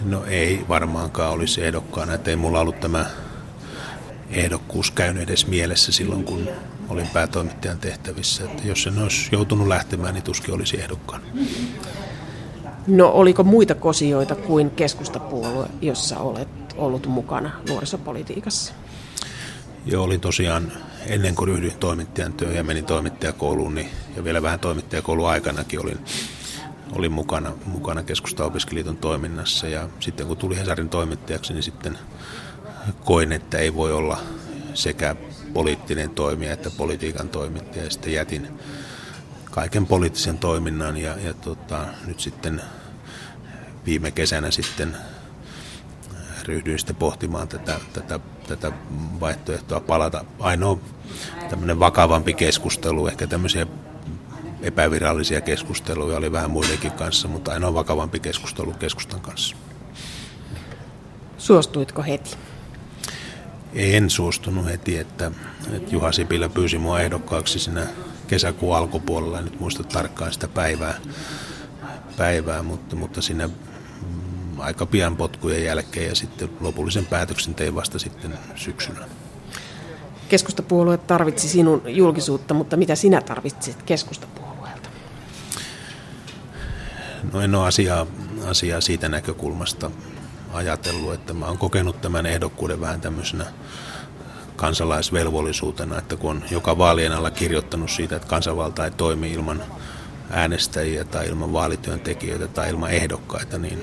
[0.05, 3.05] No ei varmaankaan olisi ehdokkaana, että ei mulla ollut tämä
[4.29, 6.49] ehdokkuus käynyt edes mielessä silloin, kun
[6.89, 8.43] olin päätoimittajan tehtävissä.
[8.43, 11.21] Että jos en olisi joutunut lähtemään, niin tuskin olisi ehdokkaan.
[12.87, 18.73] No oliko muita kosioita kuin keskustapuolue, jossa olet ollut mukana nuorisopolitiikassa?
[19.85, 20.71] Joo, oli tosiaan
[21.07, 25.99] ennen kuin ryhdyin toimittajan työhön ja menin toimittajakouluun, niin, ja vielä vähän toimittajakoulun aikanakin olin,
[26.91, 29.67] olin mukana, mukana keskustaopiskeliiton toiminnassa.
[29.67, 31.97] Ja sitten kun tuli Hesarin toimittajaksi, niin sitten
[33.03, 34.17] koin, että ei voi olla
[34.73, 35.15] sekä
[35.53, 37.83] poliittinen toimija että politiikan toimittaja.
[37.83, 38.59] Ja sitten jätin
[39.51, 42.61] kaiken poliittisen toiminnan ja, ja tota, nyt sitten
[43.85, 44.97] viime kesänä sitten
[46.43, 48.71] ryhdyin sitten pohtimaan tätä, tätä, tätä
[49.19, 50.25] vaihtoehtoa palata.
[50.39, 50.79] Ainoa
[51.49, 53.67] tämmöinen vakavampi keskustelu, ehkä tämmöisiä
[54.65, 59.55] epävirallisia keskusteluja oli vähän muidenkin kanssa, mutta ainoa vakavampi keskustelu keskustan kanssa.
[61.37, 62.35] Suostuitko heti?
[63.73, 65.31] En suostunut heti, että,
[65.73, 67.87] että Juha Sipilä pyysi mua ehdokkaaksi siinä
[68.27, 70.97] kesäkuun alkupuolella, en nyt muista tarkkaan sitä päivää,
[72.17, 77.99] päivää mutta, mutta siinä mm, aika pian potkujen jälkeen ja sitten lopullisen päätöksen tein vasta
[77.99, 79.07] sitten syksyllä.
[80.29, 84.44] Keskustapuolue tarvitsi sinun julkisuutta, mutta mitä sinä tarvitsit keskustapuolueelta?
[87.33, 88.05] No en ole asiaa,
[88.47, 89.91] asiaa siitä näkökulmasta
[90.53, 93.45] ajatellut, että mä oon kokenut tämän ehdokkuuden vähän tämmöisenä
[94.55, 99.63] kansalaisvelvollisuutena, että kun on joka vaalien alla kirjoittanut siitä, että kansanvalta ei toimi ilman
[100.29, 103.79] äänestäjiä tai ilman vaalityöntekijöitä tai ilman ehdokkaita, niin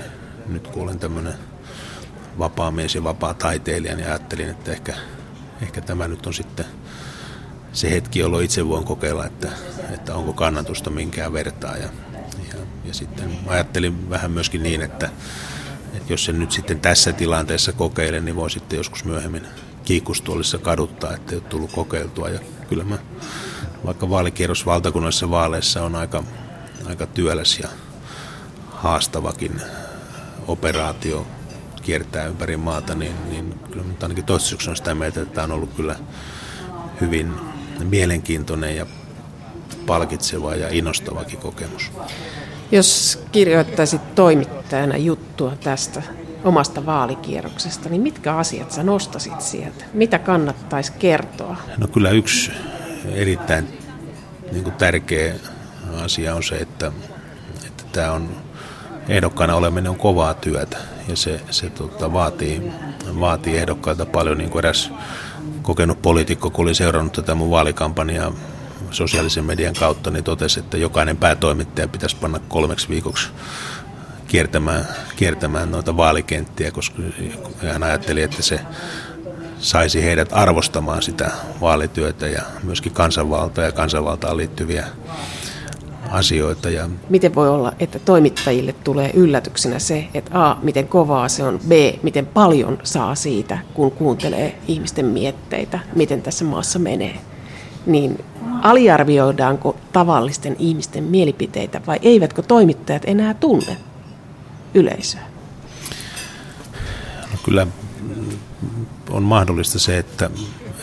[0.46, 1.35] nyt kun olen tämmöinen
[2.38, 4.94] vapaa mies ja vapaa taiteilija, niin ajattelin, että ehkä,
[5.62, 6.66] ehkä tämä nyt on sitten
[7.72, 9.48] se hetki, jolloin itse voin kokeilla, että,
[9.94, 11.76] että onko kannatusta minkään vertaa.
[11.76, 11.88] Ja,
[12.92, 15.11] ja, sitten ajattelin vähän myöskin niin, että,
[15.94, 19.46] että jos sen nyt sitten tässä tilanteessa kokeilen, niin voi sitten joskus myöhemmin
[19.85, 22.28] kiikkustuolissa kaduttaa, että ei ole tullut kokeiltua.
[22.28, 22.98] Ja kyllä mä,
[23.87, 26.24] vaikka vaalikierros valtakunnallisissa vaaleissa on aika,
[26.85, 27.68] aika työläs ja
[28.70, 29.62] haastavakin
[30.46, 31.26] operaatio
[31.83, 35.50] kiertää ympäri maata, niin, niin kyllä mä ainakin toistaiseksi on sitä mieltä, että tämä on
[35.52, 35.96] ollut kyllä
[37.00, 37.33] hyvin
[37.85, 38.87] mielenkiintoinen ja
[39.87, 41.90] palkitseva ja innostavakin kokemus.
[42.73, 46.03] Jos kirjoittaisit toimittajana juttua tästä
[46.45, 49.85] omasta vaalikierroksesta, niin mitkä asiat sä nostasit sieltä?
[49.93, 51.57] Mitä kannattaisi kertoa?
[51.79, 52.51] No kyllä yksi
[53.15, 53.79] erittäin
[54.53, 55.35] niin kuin tärkeä
[56.05, 56.93] asia on se, että,
[57.67, 58.29] että tämä on
[59.09, 62.73] ehdokkaana oleminen on kovaa työtä ja se, se tota, vaatii,
[63.21, 64.93] vaatii ehdokkailta paljon, niin kuin eräs
[65.63, 68.33] kokenut poliitikko, kun oli seurannut tätä mun vaalikampanjaa
[68.92, 73.28] sosiaalisen median kautta, niin totesi, että jokainen päätoimittaja pitäisi panna kolmeksi viikoksi
[74.28, 77.02] kiertämään, kiertämään noita vaalikenttiä, koska
[77.72, 78.61] hän ajatteli, että se
[79.59, 84.87] saisi heidät arvostamaan sitä vaalityötä ja myöskin kansanvaltaa ja kansanvaltaan liittyviä
[86.11, 86.70] asioita.
[86.70, 91.61] Ja miten voi olla, että toimittajille tulee yllätyksenä se, että A, miten kovaa se on,
[91.68, 97.20] B, miten paljon saa siitä, kun kuuntelee ihmisten mietteitä, miten tässä maassa menee.
[97.87, 98.25] Niin
[98.62, 103.77] aliarvioidaanko tavallisten ihmisten mielipiteitä vai eivätkö toimittajat enää tunne
[104.75, 105.21] yleisöä?
[107.33, 107.66] No kyllä
[109.11, 110.31] on mahdollista se, että,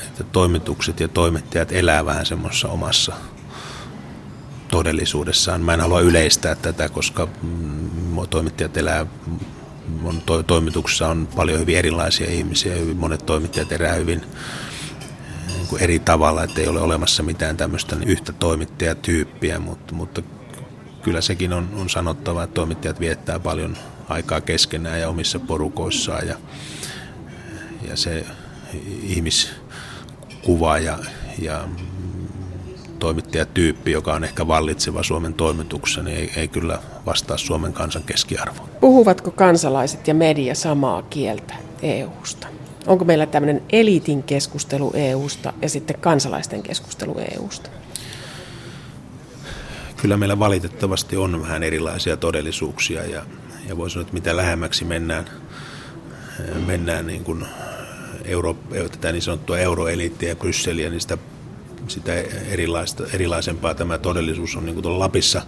[0.08, 3.14] että toimitukset ja toimittajat elää vähän semmoisessa omassa
[4.72, 5.62] todellisuudessaan.
[5.62, 7.90] Mä en halua yleistää tätä, koska mm,
[8.30, 9.06] toimittajat elää
[10.04, 12.76] on, to, toimituksessa on paljon hyvin erilaisia ihmisiä.
[12.76, 14.22] Hyvin monet toimittajat elää hyvin
[15.70, 20.22] kuin eri tavalla, että ei ole olemassa mitään tämmöistä yhtä toimittajatyyppiä, mutta, mutta
[21.02, 23.78] kyllä sekin on, on sanottava, että toimittajat viettää paljon
[24.10, 26.36] aikaa keskenään ja omissa porukoissaan ja,
[27.90, 28.26] ja se
[29.04, 31.00] ihmiskuva ja,
[31.40, 31.68] ja
[33.00, 38.70] toimittajatyyppi, joka on ehkä vallitseva Suomen toimituksessa, niin ei, ei kyllä vastaa Suomen kansan keskiarvoa.
[38.80, 42.48] Puhuvatko kansalaiset ja media samaa kieltä EU-sta?
[42.88, 47.70] Onko meillä tämmöinen eliitin keskustelu EU-sta ja sitten kansalaisten keskustelu EU-sta?
[50.02, 53.26] Kyllä meillä valitettavasti on vähän erilaisia todellisuuksia ja,
[53.68, 55.26] ja voi sanoa, että mitä lähemmäksi mennään,
[56.66, 57.46] mennään niin kuin
[58.26, 58.56] euro,
[58.92, 61.18] tätä niin sanottua euroeliittiä ja Brysseliä, niin sitä
[61.88, 62.14] sitä
[62.50, 65.42] erilaista, erilaisempaa tämä todellisuus on niin kuin Lapissa.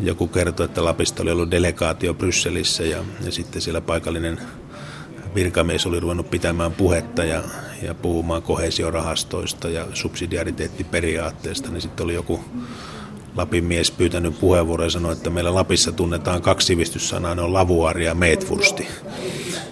[0.00, 4.40] Joku kertoi, että Lapista oli ollut delegaatio Brysselissä ja, ja sitten siellä paikallinen
[5.34, 7.42] virkamies oli ruvennut pitämään puhetta ja,
[7.82, 12.40] ja puhumaan kohesiorahastoista ja subsidiariteettiperiaatteesta, niin sitten oli joku
[13.36, 18.04] Lapin mies pyytänyt puheenvuoroa ja sanoi, että meillä Lapissa tunnetaan kaksi sivistyssanaa, ne on lavuari
[18.04, 18.86] ja meetfursti.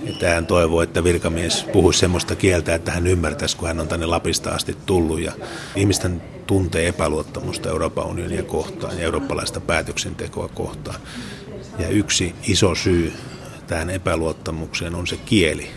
[0.07, 4.07] Että hän toivoo, että virkamies puhuisi semmoista kieltä, että hän ymmärtäisi, kun hän on tänne
[4.07, 5.21] Lapista asti tullut.
[5.21, 5.33] Ja
[5.77, 11.01] ihmisten tuntee epäluottamusta Euroopan unionia kohtaan ja eurooppalaista päätöksentekoa kohtaan.
[11.79, 13.13] Ja yksi iso syy
[13.67, 15.71] tähän epäluottamukseen on se kieli,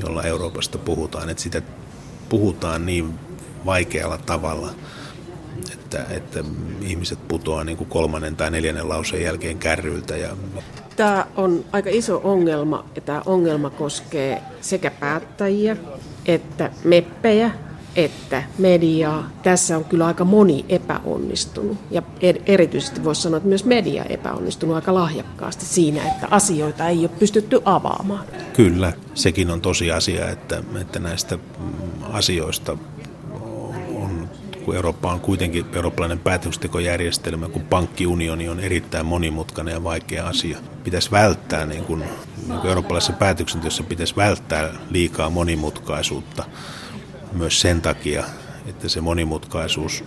[0.00, 1.28] jolla Euroopasta puhutaan.
[1.28, 1.62] Että sitä
[2.28, 3.14] puhutaan niin
[3.66, 4.70] vaikealla tavalla,
[5.72, 6.44] että, että
[6.80, 10.16] ihmiset putoaa niin kuin kolmannen tai neljännen lauseen jälkeen kärryiltä.
[10.16, 10.36] Ja
[10.96, 15.76] Tämä on aika iso ongelma ja tämä ongelma koskee sekä päättäjiä
[16.26, 17.50] että meppejä
[17.96, 19.30] että mediaa.
[19.42, 22.02] Tässä on kyllä aika moni epäonnistunut ja
[22.46, 27.60] erityisesti voisi sanoa, että myös media epäonnistunut aika lahjakkaasti siinä, että asioita ei ole pystytty
[27.64, 28.24] avaamaan.
[28.52, 31.38] Kyllä, sekin on tosiasia, että, että näistä
[32.12, 32.78] asioista
[34.66, 40.58] kun Eurooppa on kuitenkin eurooppalainen päätöksentekojärjestelmä, kun pankkiunioni on erittäin monimutkainen ja vaikea asia.
[40.84, 42.00] Pitäisi välttää, niin kuin,
[42.48, 46.44] niin kuin eurooppalaisessa päätöksenteossa pitäisi välttää liikaa monimutkaisuutta
[47.32, 48.24] myös sen takia,
[48.66, 50.04] että se monimutkaisuus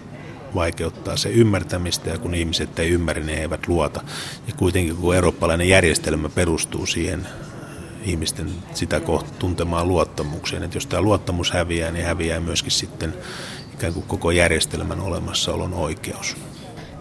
[0.56, 4.02] vaikeuttaa se ymmärtämistä ja kun ihmiset ei ymmärrä, he eivät luota.
[4.48, 7.28] Ja kuitenkin kun eurooppalainen järjestelmä perustuu siihen
[8.04, 13.14] ihmisten sitä kohta tuntemaan luottamukseen, että jos tämä luottamus häviää, niin häviää myöskin sitten
[13.74, 16.38] ikään kuin koko järjestelmän olemassaolon oikeus.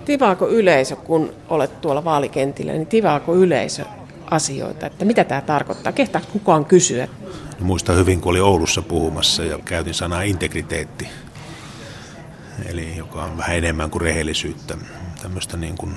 [0.04, 3.84] Tivaako yleisö, kun olet tuolla vaalikentillä, niin tivaako yleisö
[4.30, 5.92] asioita, että mitä tämä tarkoittaa?
[5.92, 7.08] Kehtaa kukaan kysyä?
[7.60, 11.08] Muistan hyvin, kun oli Oulussa puhumassa ja käytin sanaa integriteetti,
[12.66, 14.76] eli joka on vähän enemmän kuin rehellisyyttä,
[15.22, 15.96] tämmöistä niin kuin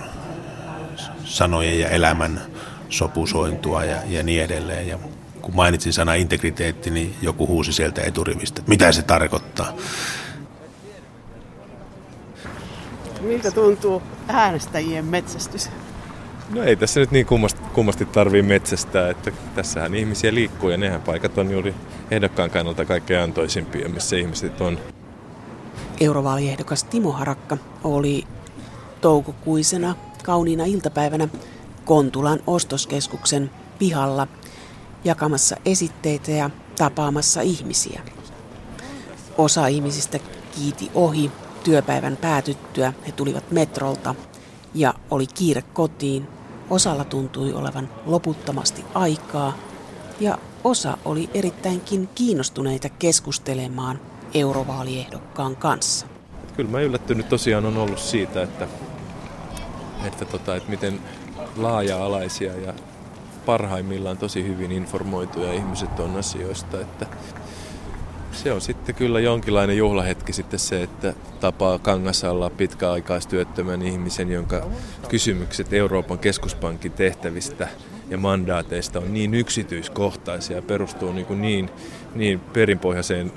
[1.24, 2.42] sanojen ja elämän
[2.90, 4.88] sopusointua ja, ja niin edelleen.
[4.88, 5.00] Ja
[5.42, 9.74] kun mainitsin sana integriteetti, niin joku huusi sieltä eturivistä, mitä se tarkoittaa.
[13.22, 15.70] Miltä tuntuu äänestäjien metsästys?
[16.56, 21.02] No ei tässä nyt niin kummasti, kummasti tarvii metsästää, että tässähän ihmisiä liikkuu ja nehän
[21.02, 21.76] paikat on juuri
[22.12, 24.80] ehdokkaan kannalta kaikkein antoisimpia, missä ihmiset on.
[26.02, 28.24] Eurovaaliehdokas Timo Harakka oli
[29.02, 31.28] toukokuisena kauniina iltapäivänä
[31.86, 34.28] Kontulan ostoskeskuksen pihalla
[35.04, 38.02] jakamassa esitteitä ja tapaamassa ihmisiä.
[39.38, 40.20] Osa ihmisistä
[40.56, 41.32] kiiti ohi
[41.64, 44.16] Työpäivän päätyttyä he tulivat metrolta
[44.74, 46.28] ja oli kiire kotiin.
[46.72, 49.54] Osalla tuntui olevan loputtomasti aikaa
[50.20, 54.00] ja osa oli erittäinkin kiinnostuneita keskustelemaan
[54.34, 56.06] eurovaaliehdokkaan kanssa.
[56.56, 58.68] Kyllä mä yllättynyt tosiaan on ollut siitä, että
[60.08, 61.00] että, tota, että miten
[61.58, 62.74] laaja-alaisia ja
[63.46, 66.82] parhaimmillaan tosi hyvin informoituja ihmiset on asioista.
[66.82, 67.06] Että
[68.44, 74.68] se on sitten kyllä jonkinlainen juhlahetki sitten se, että tapaa Kangasalla pitkäaikaistyöttömän ihmisen, jonka
[75.10, 77.68] kysymykset Euroopan keskuspankin tehtävistä
[78.10, 81.70] ja mandaateista on niin yksityiskohtaisia ja perustuu niin, niin,
[82.16, 83.32] niin perinpohjaiseen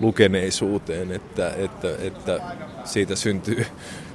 [0.00, 2.40] lukeneisuuteen, että, että, että
[2.84, 3.66] siitä syntyy,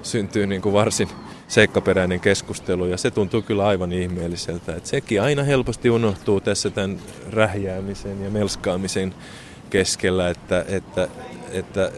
[0.03, 1.09] syntyy niin kuin varsin
[1.47, 4.75] seikkaperäinen keskustelu ja se tuntuu kyllä aivan ihmeelliseltä.
[4.75, 6.99] Että sekin aina helposti unohtuu tässä tämän
[7.31, 9.13] rähjäämisen ja melskaamisen
[9.69, 11.07] keskellä, että, että,
[11.51, 11.91] että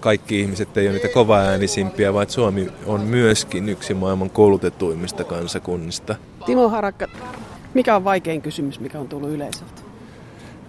[0.00, 6.14] kaikki ihmiset ei ole niitä kovaäänisimpiä, vaan että Suomi on myöskin yksi maailman koulutetuimmista kansakunnista.
[6.46, 7.06] Timo Harakka,
[7.74, 9.82] mikä on vaikein kysymys, mikä on tullut yleisöltä?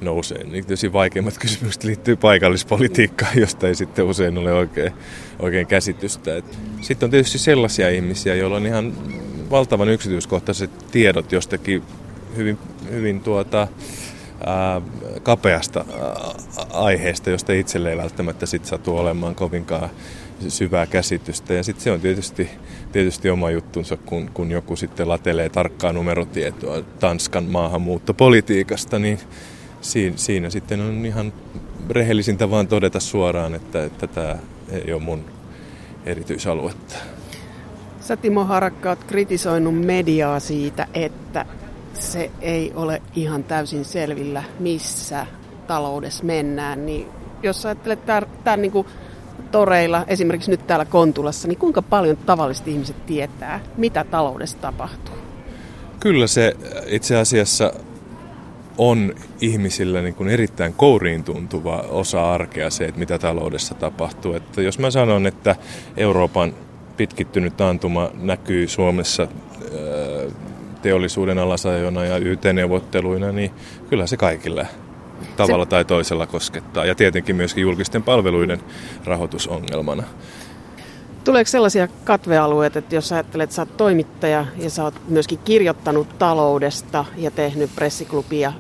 [0.02, 0.52] No usein.
[0.52, 4.94] Niin tietysti vaikeimmat kysymykset liittyy paikallispolitiikkaan, josta ei sitten usein ole oikein,
[5.40, 6.32] oikein käsitystä.
[6.82, 8.94] Sitten on tietysti sellaisia ihmisiä, joilla on ihan
[9.50, 11.84] valtavan yksityiskohtaiset tiedot jostakin
[12.36, 12.58] hyvin,
[12.92, 13.68] hyvin tuota,
[14.46, 14.82] ää,
[15.24, 16.34] kapeasta ää,
[16.74, 19.90] aiheesta, josta itselle ei välttämättä sit satu olemaan kovinkaan
[20.48, 21.54] syvää käsitystä.
[21.54, 22.50] Ja sitten se on tietysti,
[22.92, 29.20] tietysti oma juttunsa, kun, kun joku sitten latelee tarkkaa numerotietoa Tanskan maahanmuuttopolitiikasta, niin
[29.82, 31.34] siinä, siinä sitten on ihan
[31.90, 34.36] rehellisintä vaan todeta suoraan, että, että tämä
[34.72, 35.26] ei ole mun
[36.06, 36.96] erityisaluetta.
[38.02, 41.46] Sä Timo Harakka oot kritisoinut mediaa siitä, että
[41.94, 45.26] se ei ole ihan täysin selvillä, missä
[45.68, 46.86] taloudessa mennään.
[46.86, 47.08] Niin
[47.44, 48.00] jos ajattelet
[48.44, 48.86] tämän niin
[49.52, 55.16] toreilla, esimerkiksi nyt täällä Kontulassa, niin kuinka paljon tavalliset ihmiset tietää, mitä taloudessa tapahtuu?
[56.00, 56.56] Kyllä se
[56.88, 57.74] itse asiassa
[58.78, 64.34] on ihmisillä niin kuin erittäin kouriin tuntuva osa arkea se, että mitä taloudessa tapahtuu.
[64.34, 65.56] Että jos mä sanon, että
[65.98, 66.54] Euroopan
[66.98, 69.28] pitkittynyt taantuma näkyy Suomessa
[70.82, 73.52] teollisuuden alasajona ja YT-neuvotteluina, niin
[73.90, 74.68] kyllä se kaikille
[75.38, 76.86] tavalla tai toisella koskettaa.
[76.86, 78.62] Ja tietenkin myöskin julkisten palveluiden
[79.06, 80.04] rahoitusongelmana.
[81.24, 86.20] Tuleeko sellaisia katvealueita, että jos ajattelet, että sä oot toimittaja ja sä oot myöskin kirjoittanut
[86.20, 88.54] taloudesta ja tehnyt pressiklubia,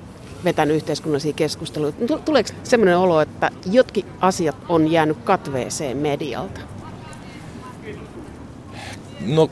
[0.44, 6.62] vetänyt yhteiskunnallisia keskusteluja, niin tuleeko sellainen olo, että jotkin asiat on jäänyt katveeseen medialta?
[9.26, 9.50] No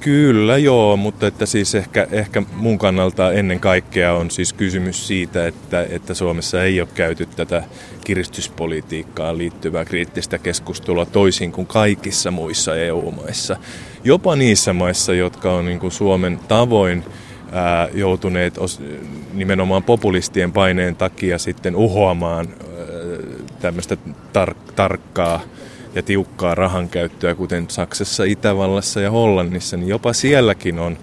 [0.00, 5.46] Kyllä joo, mutta että siis ehkä, ehkä mun kannalta ennen kaikkea on siis kysymys siitä,
[5.46, 7.62] että, että Suomessa ei ole käyty tätä
[8.04, 13.56] kiristyspolitiikkaan liittyvää kriittistä keskustelua toisin kuin kaikissa muissa EU-maissa.
[14.04, 17.04] Jopa niissä maissa, jotka on niin kuin Suomen tavoin
[17.52, 18.80] ää, joutuneet os,
[19.34, 22.48] nimenomaan populistien paineen takia sitten uhoamaan
[23.60, 23.96] tämmöistä
[24.32, 25.40] tar- tarkkaa
[25.98, 30.98] ja tiukkaa rahankäyttöä, kuten Saksassa, Itävallassa ja Hollannissa, niin jopa sielläkin on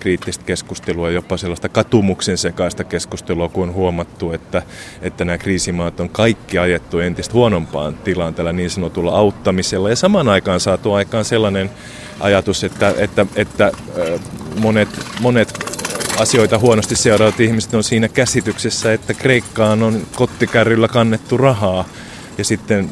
[0.00, 4.62] kriittistä keskustelua, jopa sellaista katumuksen sekaista keskustelua, kun on huomattu, että,
[5.02, 9.90] että nämä kriisimaat on kaikki ajettu entistä huonompaan tilaan tällä niin sanotulla auttamisella.
[9.90, 11.70] Ja samaan aikaan saatu aikaan sellainen
[12.20, 13.72] ajatus, että, että, että
[14.60, 14.88] monet,
[15.20, 15.52] monet
[16.18, 21.84] asioita huonosti seuraavat ihmiset on siinä käsityksessä, että Kreikkaan on kottikärryllä kannettu rahaa
[22.38, 22.90] ja sitten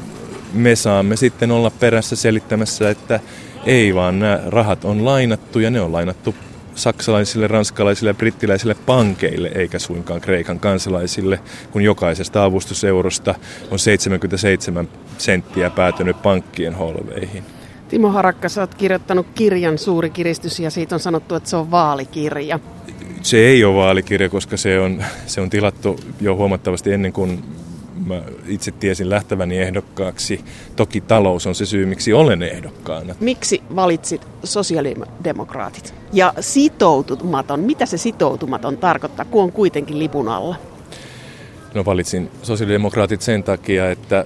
[0.54, 3.20] me saamme sitten olla perässä selittämässä, että
[3.66, 6.34] ei vaan nämä rahat on lainattu ja ne on lainattu
[6.74, 11.40] saksalaisille, ranskalaisille ja brittiläisille pankeille, eikä suinkaan Kreikan kansalaisille,
[11.70, 13.34] kun jokaisesta avustuseurosta
[13.70, 14.88] on 77
[15.18, 17.44] senttiä päätynyt pankkien holveihin.
[17.88, 21.70] Timo Harakka, sä oot kirjoittanut kirjan Suuri kiristys ja siitä on sanottu, että se on
[21.70, 22.60] vaalikirja.
[23.22, 27.44] Se ei ole vaalikirja, koska se on, se on tilattu jo huomattavasti ennen kuin
[28.06, 30.44] mä itse tiesin lähteväni ehdokkaaksi.
[30.76, 33.14] Toki talous on se syy, miksi olen ehdokkaana.
[33.20, 35.94] Miksi valitsit sosiaalidemokraatit?
[36.12, 40.56] Ja sitoutumaton, mitä se sitoutumaton tarkoittaa, kun on kuitenkin lipun alla?
[41.74, 44.24] No valitsin sosiaalidemokraatit sen takia, että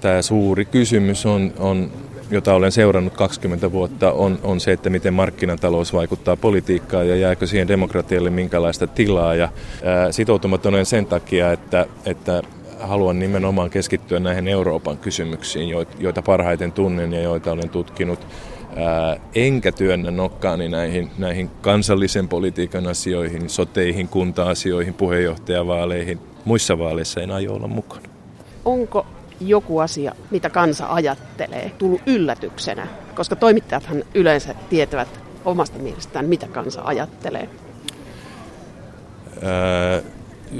[0.00, 1.90] tämä suuri kysymys on, on
[2.30, 7.46] jota olen seurannut 20 vuotta, on, on se, että miten markkinatalous vaikuttaa politiikkaan ja jääkö
[7.46, 9.34] siihen demokratialle minkälaista tilaa.
[9.34, 9.48] Ja,
[9.84, 12.42] ää, sitoutumaton sen takia, että, että
[12.82, 18.26] haluan nimenomaan keskittyä näihin Euroopan kysymyksiin, joita parhaiten tunnen ja joita olen tutkinut.
[19.34, 26.18] enkä työnnä nokkaani näihin, näihin kansallisen politiikan asioihin, soteihin, kunta-asioihin, puheenjohtajavaaleihin.
[26.44, 28.02] Muissa vaaleissa en aio olla mukana.
[28.64, 29.06] Onko
[29.40, 32.86] joku asia, mitä kansa ajattelee, tullut yllätyksenä?
[33.14, 37.48] Koska toimittajathan yleensä tietävät omasta mielestään, mitä kansa ajattelee.
[39.42, 40.02] Ää,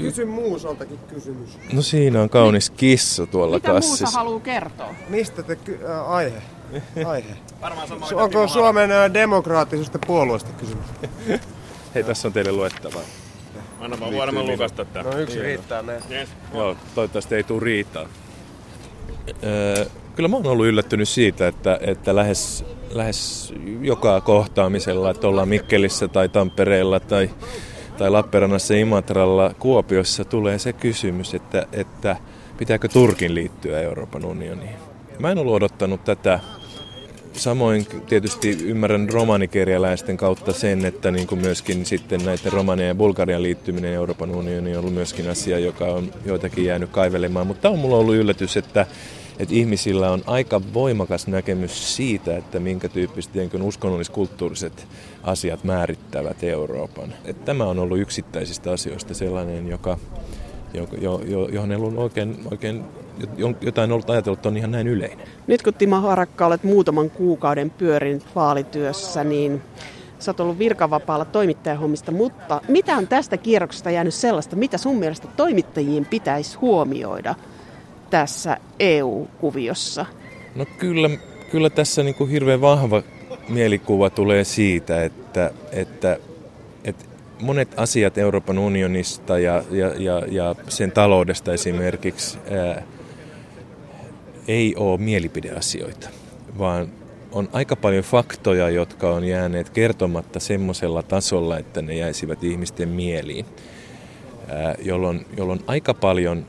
[0.01, 1.57] Kysy muusaltakin kysymys.
[1.73, 3.93] No siinä on kaunis kissa tuolla Mitä kassissa.
[3.95, 4.95] Mitä muusa haluaa kertoa?
[5.09, 6.41] Mistä te ky- äh, aihe?
[7.05, 7.35] aihe.
[8.15, 10.85] Onko Suomen demokraattisesta puolueesta kysymys?
[11.95, 13.01] Hei, tässä on teille luettavaa.
[13.79, 15.13] Anna vaan varmaan lukasta tämän.
[15.13, 15.93] No yksi riittää ne.
[16.11, 16.29] Yes.
[16.53, 18.05] Joo, toivottavasti ei tule riitaa.
[19.43, 19.85] Öö,
[20.15, 26.07] kyllä mä oon ollut yllättynyt siitä, että, että lähes, lähes joka kohtaamisella, että ollaan Mikkelissä
[26.07, 27.29] tai Tampereella tai,
[28.01, 32.15] tai Lappeenrannassa, Imatralla, Kuopiossa tulee se kysymys, että, että
[32.57, 34.75] pitääkö Turkin liittyä Euroopan unioniin.
[35.19, 36.39] Mä en ollut odottanut tätä
[37.33, 43.43] Samoin tietysti ymmärrän romanikerjäläisten kautta sen, että niin kuin myöskin sitten näiden Romanian ja Bulgarian
[43.43, 47.47] liittyminen Euroopan unioniin on ollut myöskin asia, joka on joitakin jäänyt kaivelemaan.
[47.47, 48.85] Mutta on mulla ollut yllätys, että,
[49.39, 53.31] että ihmisillä on aika voimakas näkemys siitä, että minkä tyyppiset
[53.61, 54.87] uskonnollis-kulttuuriset
[55.23, 57.13] asiat määrittävät Euroopan.
[57.25, 59.97] Että tämä on ollut yksittäisistä asioista sellainen, joka,
[60.73, 62.83] jo, jo, jo, johon ei ollut oikein, oikein
[63.61, 65.27] jotain ollut ajatellut, on ihan näin yleinen.
[65.47, 69.61] Nyt kun Timo Harakka olet muutaman kuukauden pyörinyt vaalityössä, niin
[70.19, 75.27] sä oot ollut virkavapaalla toimittajahommista, mutta mitä on tästä kierroksesta jäänyt sellaista, mitä sun mielestä
[75.27, 77.35] toimittajien pitäisi huomioida
[78.09, 80.05] tässä EU-kuviossa?
[80.55, 81.09] No kyllä,
[81.51, 83.03] kyllä tässä niin kuin hirveän vahva
[83.51, 86.17] mielikuva tulee siitä, että, että,
[86.83, 87.05] että
[87.41, 92.83] monet asiat Euroopan unionista ja, ja, ja, ja sen taloudesta esimerkiksi ää,
[94.47, 96.09] ei ole mielipideasioita,
[96.57, 96.87] vaan
[97.31, 103.45] on aika paljon faktoja, jotka on jääneet kertomatta semmoisella tasolla, että ne jäisivät ihmisten mieliin,
[104.79, 106.45] jolloin, jolloin aika paljon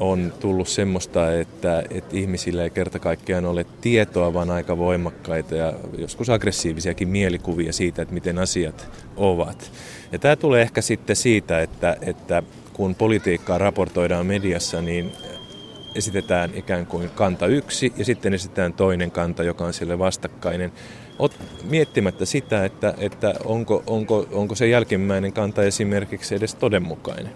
[0.00, 5.72] on tullut semmoista, että, että ihmisillä ei kerta kaikkiaan ole tietoa, vaan aika voimakkaita ja
[5.98, 9.72] joskus aggressiivisiakin mielikuvia siitä, että miten asiat ovat.
[10.12, 12.42] Ja tämä tulee ehkä sitten siitä, että, että
[12.72, 15.12] kun politiikkaa raportoidaan mediassa, niin
[15.94, 20.72] esitetään ikään kuin kanta yksi ja sitten esitetään toinen kanta, joka on sille vastakkainen.
[21.18, 21.32] Ot,
[21.70, 27.32] miettimättä sitä, että, että onko, onko, onko se jälkimmäinen kanta esimerkiksi edes todenmukainen.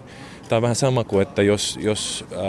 [0.51, 2.41] Tämä on vähän sama kuin, että jos, jos ää,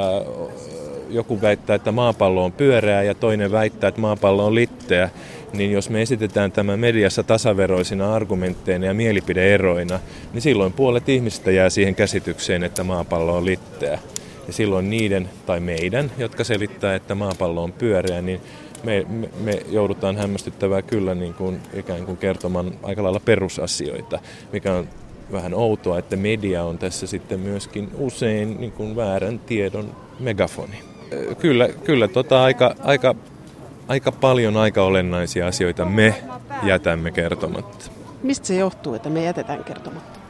[1.11, 5.11] joku väittää, että maapallo on pyöreä ja toinen väittää, että maapallo on litteä,
[5.53, 10.01] niin jos me esitetään tämä mediassa tasaveroisina argumentteina ja mielipideeroina,
[10.33, 13.99] niin silloin puolet ihmistä jää siihen käsitykseen, että maapallo on litteä.
[14.47, 18.41] Ja silloin niiden tai meidän, jotka selittää, että maapallo on pyöreä, niin
[18.85, 24.19] me, me, me joudutaan hämmästyttävää kyllä niin kuin, ikään kuin kertomaan aika lailla perusasioita,
[24.53, 24.89] mikä on
[25.33, 30.79] vähän outoa, että media on tässä sitten myöskin usein niin kuin väärän tiedon megafoni.
[31.39, 33.15] Kyllä, kyllä tota aika, aika,
[33.89, 36.15] aika paljon aika olennaisia asioita me
[36.63, 37.91] jätämme kertomatta.
[38.23, 40.22] Mistä se johtuu, että me jätetään kertomatta?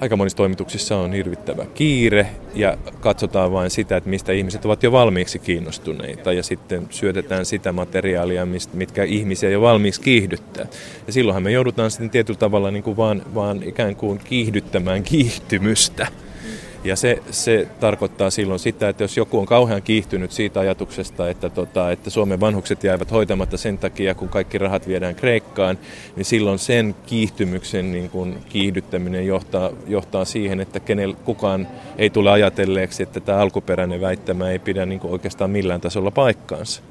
[0.00, 4.92] Aika monissa toimituksissa on hirvittävä kiire ja katsotaan vain sitä, että mistä ihmiset ovat jo
[4.92, 10.66] valmiiksi kiinnostuneita ja sitten syötetään sitä materiaalia, mitkä ihmisiä jo valmiiksi kiihdyttää.
[11.06, 16.06] Ja silloinhan me joudutaan sitten tietyllä tavalla niin kuin vaan, vaan ikään kuin kiihdyttämään kiihtymystä.
[16.86, 21.50] Ja se, se tarkoittaa silloin sitä, että jos joku on kauhean kiihtynyt siitä ajatuksesta, että,
[21.50, 25.78] tota, että Suomen vanhukset jäävät hoitamatta sen takia, kun kaikki rahat viedään Kreikkaan,
[26.16, 31.68] niin silloin sen kiihtymyksen niin kuin kiihdyttäminen johtaa, johtaa siihen, että kenel, kukaan
[31.98, 36.82] ei tule ajatelleeksi, että tämä alkuperäinen väittämä ei pidä niin kuin oikeastaan millään tasolla paikkaansa.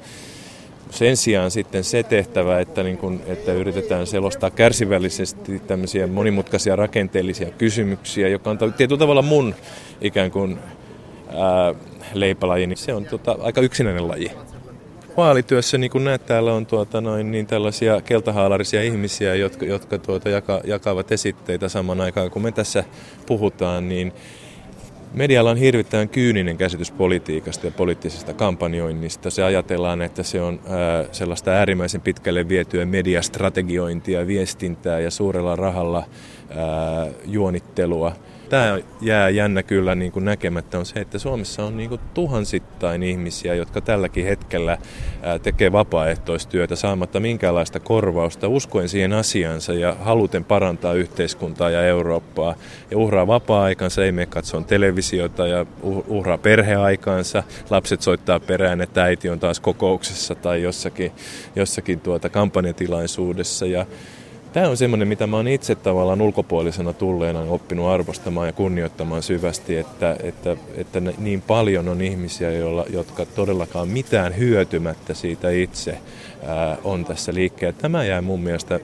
[0.90, 7.52] Sen sijaan sitten se tehtävä, että, niin kun, että yritetään selostaa kärsivällisesti tämmöisiä monimutkaisia rakenteellisia
[7.52, 9.56] kysymyksiä, joka on tietyllä tavalla mun
[10.02, 10.60] ikään kuin
[11.30, 11.76] ää,
[12.14, 14.32] leipälaji, niin se on tota, aika yksinäinen laji.
[15.18, 20.30] Vaalityössä, niin kuin näet, täällä on tuota, noin, niin tällaisia keltahaalarisia ihmisiä, jotka, jotka tuota,
[20.30, 22.84] jaka, jakavat esitteitä saman aikaan, kun me tässä
[23.26, 24.14] puhutaan, niin
[25.14, 29.30] Medialla on hirvittävän kyyninen käsitys politiikasta ja poliittisesta kampanjoinnista.
[29.30, 36.04] Se ajatellaan, että se on ää, sellaista äärimmäisen pitkälle vietyä mediastrategiointia, viestintää ja suurella rahalla
[36.50, 38.12] ää, juonittelua–
[38.50, 43.04] Tämä jää jännä kyllä niin kuin näkemättä on se, että Suomessa on niin kuin tuhansittain
[43.04, 44.78] ihmisiä, jotka tälläkin hetkellä
[45.44, 52.56] tekee vapaaehtoistyötä saamatta minkäänlaista korvausta, uskoen siihen asiansa ja haluten parantaa yhteiskuntaa ja Eurooppaa.
[52.92, 55.66] Ja uhraa vapaa-aikansa, ei mene katsoa televisiota ja
[56.08, 57.44] uhraa perheaikansa.
[57.70, 61.12] Lapset soittaa perään, että äiti on taas kokouksessa tai jossakin,
[61.56, 63.66] jossakin tuota kampanjatilaisuudessa.
[63.66, 63.86] Ja
[64.56, 69.78] Tämä on semmoinen, mitä mä oon itse tavallaan ulkopuolisena tulleena oppinut arvostamaan ja kunnioittamaan syvästi,
[69.78, 75.98] että, että, että niin paljon on ihmisiä, joilla, jotka todellakaan mitään hyötymättä siitä itse
[76.46, 77.78] ää, on tässä liikkeellä.
[77.82, 78.80] Tämä jää mun mielestä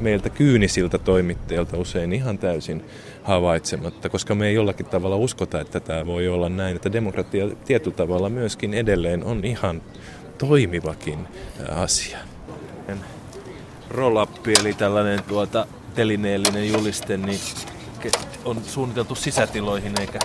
[0.00, 2.84] meiltä kyynisiltä toimittajilta usein ihan täysin
[3.22, 7.96] havaitsematta, koska me ei jollakin tavalla uskota, että tämä voi olla näin, että demokratia tietyllä
[7.96, 9.82] tavalla myöskin edelleen on ihan
[10.38, 11.18] toimivakin
[11.68, 12.18] asia.
[13.92, 17.40] Rollappi eli tällainen tuota telineellinen juliste niin
[18.44, 20.18] on suunniteltu sisätiloihin eikä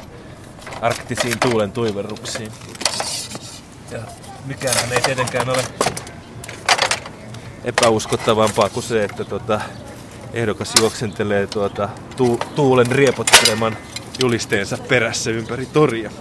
[0.81, 2.51] arktisiin tuulen tuiverruksiin.
[3.91, 3.99] Ja
[4.45, 5.63] mikään ei tietenkään ole
[7.63, 9.61] epäuskottavampaa kuin se, että tuota,
[10.33, 13.77] ehdokas juoksentelee tuota, tu- tuulen riepotteleman
[14.21, 16.11] julisteensa perässä ympäri toria.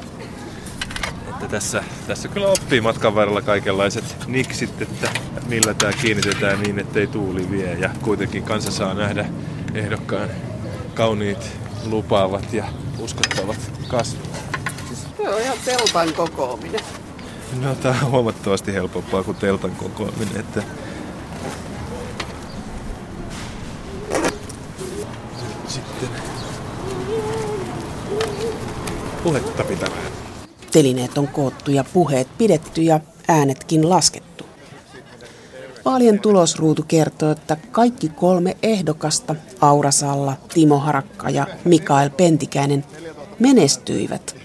[1.37, 5.11] Että tässä, tässä kyllä oppii matkan varrella kaikenlaiset niksit, että
[5.49, 7.75] millä tämä kiinnitetään niin, ettei tuuli vie.
[7.75, 9.27] Ja kuitenkin kansa saa nähdä
[9.75, 10.29] ehdokkaan
[10.95, 12.65] kauniit, lupaavat ja
[12.99, 14.31] uskottavat kasvot.
[15.17, 16.81] Se on ihan teltan kokoaminen.
[17.61, 20.37] No, tämä on huomattavasti helpompaa kuin teltan kokoaminen.
[20.37, 20.63] Että
[25.69, 26.09] sitten
[29.23, 30.06] puhetta pitämään.
[30.73, 34.45] Telineet on koottu ja puheet pidetty ja äänetkin laskettu.
[35.85, 42.85] Vaalien tulosruutu kertoo, että kaikki kolme ehdokasta, Aurasalla, Timo Harakka ja Mikael Pentikäinen,
[43.39, 44.37] menestyivät.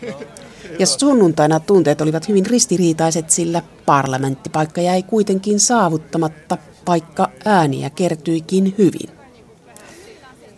[0.80, 6.58] Ja sunnuntaina tunteet olivat hyvin ristiriitaiset, sillä parlamenttipaikka jäi kuitenkin saavuttamatta,
[6.88, 9.10] vaikka ääniä kertyikin hyvin.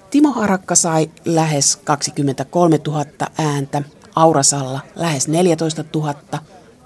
[0.10, 3.06] Timo Harakka sai lähes 23 000
[3.38, 3.84] ääntä,
[4.16, 6.16] Aurasalla lähes 14 000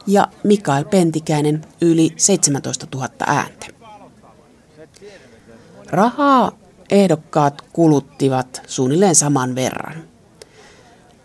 [0.08, 3.68] ja Mikael Pentikäinen yli 17 000 ääntä.
[5.90, 6.52] Rahaa
[6.90, 10.04] ehdokkaat kuluttivat suunnilleen saman verran.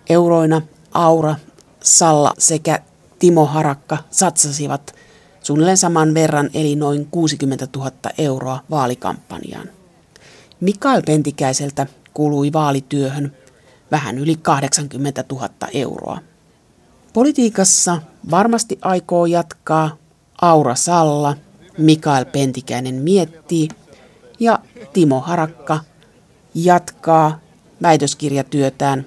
[0.09, 1.35] Euroina Aura,
[1.83, 2.79] Salla sekä
[3.19, 4.95] Timo Harakka satsasivat
[5.43, 9.69] suunnilleen saman verran eli noin 60 000 euroa vaalikampanjaan.
[10.61, 13.33] Mikael Pentikäiseltä kului vaalityöhön
[13.93, 16.19] vähän yli 80 000 euroa.
[17.13, 19.97] Politiikassa varmasti aikoo jatkaa
[20.43, 21.37] Aura Salla,
[21.79, 23.69] Mikael Pentikäinen miettii
[24.41, 24.59] ja
[24.93, 25.81] Timo Harakka
[26.55, 27.39] jatkaa
[27.83, 29.07] väitöskirjatyötään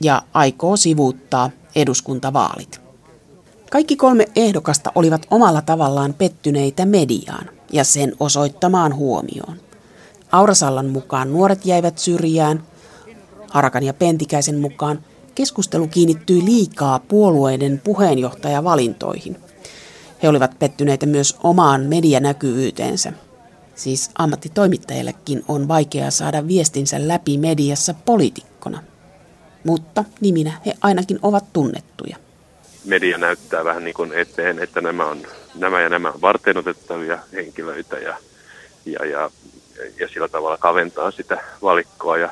[0.00, 2.80] ja aikoo sivuuttaa eduskuntavaalit.
[3.70, 9.56] Kaikki kolme ehdokasta olivat omalla tavallaan pettyneitä mediaan ja sen osoittamaan huomioon.
[10.32, 12.62] Aurasallan mukaan nuoret jäivät syrjään,
[13.50, 19.36] Harakan ja Pentikäisen mukaan keskustelu kiinnittyi liikaa puolueiden puheenjohtajavalintoihin.
[20.22, 23.12] He olivat pettyneitä myös omaan medianäkyvyyteensä.
[23.74, 28.82] Siis ammattitoimittajillekin on vaikea saada viestinsä läpi mediassa poliitikkona.
[29.64, 32.16] Mutta niminä he ainakin ovat tunnettuja.
[32.84, 35.22] Media näyttää vähän niin kuin eteen, että nämä, on,
[35.54, 38.16] nämä ja nämä on varteenotettavia henkilöitä ja,
[38.86, 39.30] ja, ja,
[40.00, 42.16] ja sillä tavalla kaventaa sitä valikkoa.
[42.16, 42.30] Ja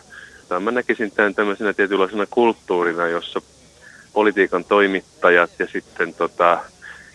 [0.60, 3.42] mä näkisin tämän tämmöisenä tietynlaisena kulttuurina, jossa
[4.12, 6.60] politiikan toimittajat ja sitten tota,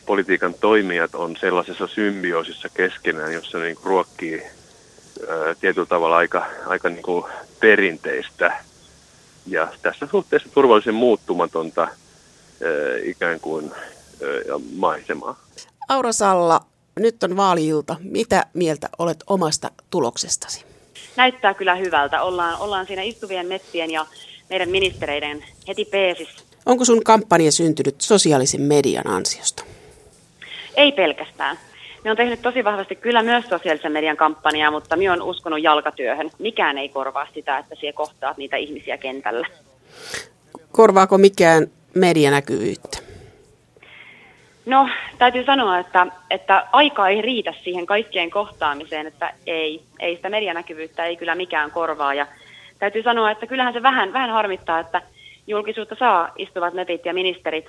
[0.06, 6.90] politiikan toimijat on sellaisessa symbioosissa keskenään, jossa niin kuin ruokkii ää, tietyllä tavalla aika, aika
[6.90, 7.26] niin kuin
[7.60, 8.64] perinteistä
[9.48, 11.90] ja tässä suhteessa turvallisen muuttumatonta ää,
[13.04, 15.40] ikään kuin ää, maisemaa.
[15.90, 16.62] Aura Salla,
[17.00, 17.96] nyt on vaaliilta.
[18.00, 20.71] Mitä mieltä olet omasta tuloksestasi?
[21.16, 22.22] Näyttää kyllä hyvältä.
[22.22, 24.06] Ollaan, ollaan siinä istuvien meppien ja
[24.50, 26.44] meidän ministereiden heti peesissä.
[26.66, 29.64] Onko sun kampanja syntynyt sosiaalisen median ansiosta?
[30.76, 31.58] Ei pelkästään.
[32.04, 36.32] Me on tehnyt tosi vahvasti kyllä myös sosiaalisen median kampanjaa, mutta minä on uskonut jalkatyöhön.
[36.40, 39.48] Mikään ei korvaa sitä, että siellä kohtaat niitä ihmisiä kentällä.
[40.72, 42.98] Korvaako mikään medianäkyvyyttä?
[44.66, 50.30] No, täytyy sanoa, että, että aika ei riitä siihen kaikkien kohtaamiseen, että ei, ei sitä
[50.30, 52.14] medianäkyvyyttä ei kyllä mikään korvaa.
[52.14, 52.28] Ja
[52.80, 55.02] täytyy sanoa, että kyllähän se vähän, vähän harmittaa, että
[55.48, 57.66] julkisuutta saa istuvat nepit ja ministerit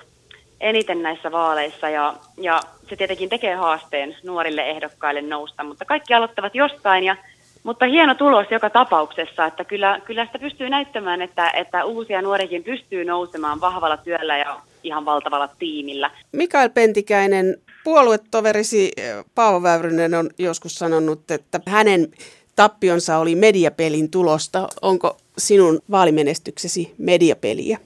[0.61, 6.55] eniten näissä vaaleissa ja, ja se tietenkin tekee haasteen nuorille ehdokkaille nousta, mutta kaikki aloittavat
[6.55, 7.15] jostain ja
[7.63, 12.63] mutta hieno tulos joka tapauksessa, että kyllä, kyllä sitä pystyy näyttämään, että, että uusia nuorikin
[12.63, 16.11] pystyy nousemaan vahvalla työllä ja ihan valtavalla tiimillä.
[16.31, 22.11] Mikael Pentikäinen, puoluetoverisi eh, Paavo Väyrynen on joskus sanonut, että hänen
[22.55, 24.67] tappionsa oli mediapelin tulosta.
[24.81, 27.77] Onko sinun vaalimenestyksesi mediapeliä?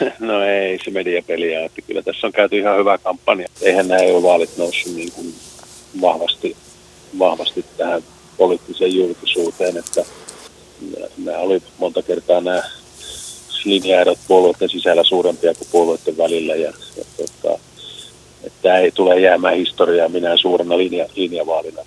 [0.18, 3.48] No ei se mediapeliä, että kyllä tässä on käyty ihan hyvä kampanja.
[3.62, 5.34] Eihän nämä EU-vaalit noussut niin kuin
[6.00, 6.56] vahvasti,
[7.18, 8.02] vahvasti tähän
[8.36, 10.04] poliittiseen julkisuuteen, että
[11.24, 12.62] nämä oli monta kertaa nämä
[13.64, 17.58] linjaerot puolueiden sisällä suurempia kuin puolueiden välillä ja, ja tota,
[18.44, 21.80] että tämä ei tule jäämään historiaa minä suurena linja, linjavaalina.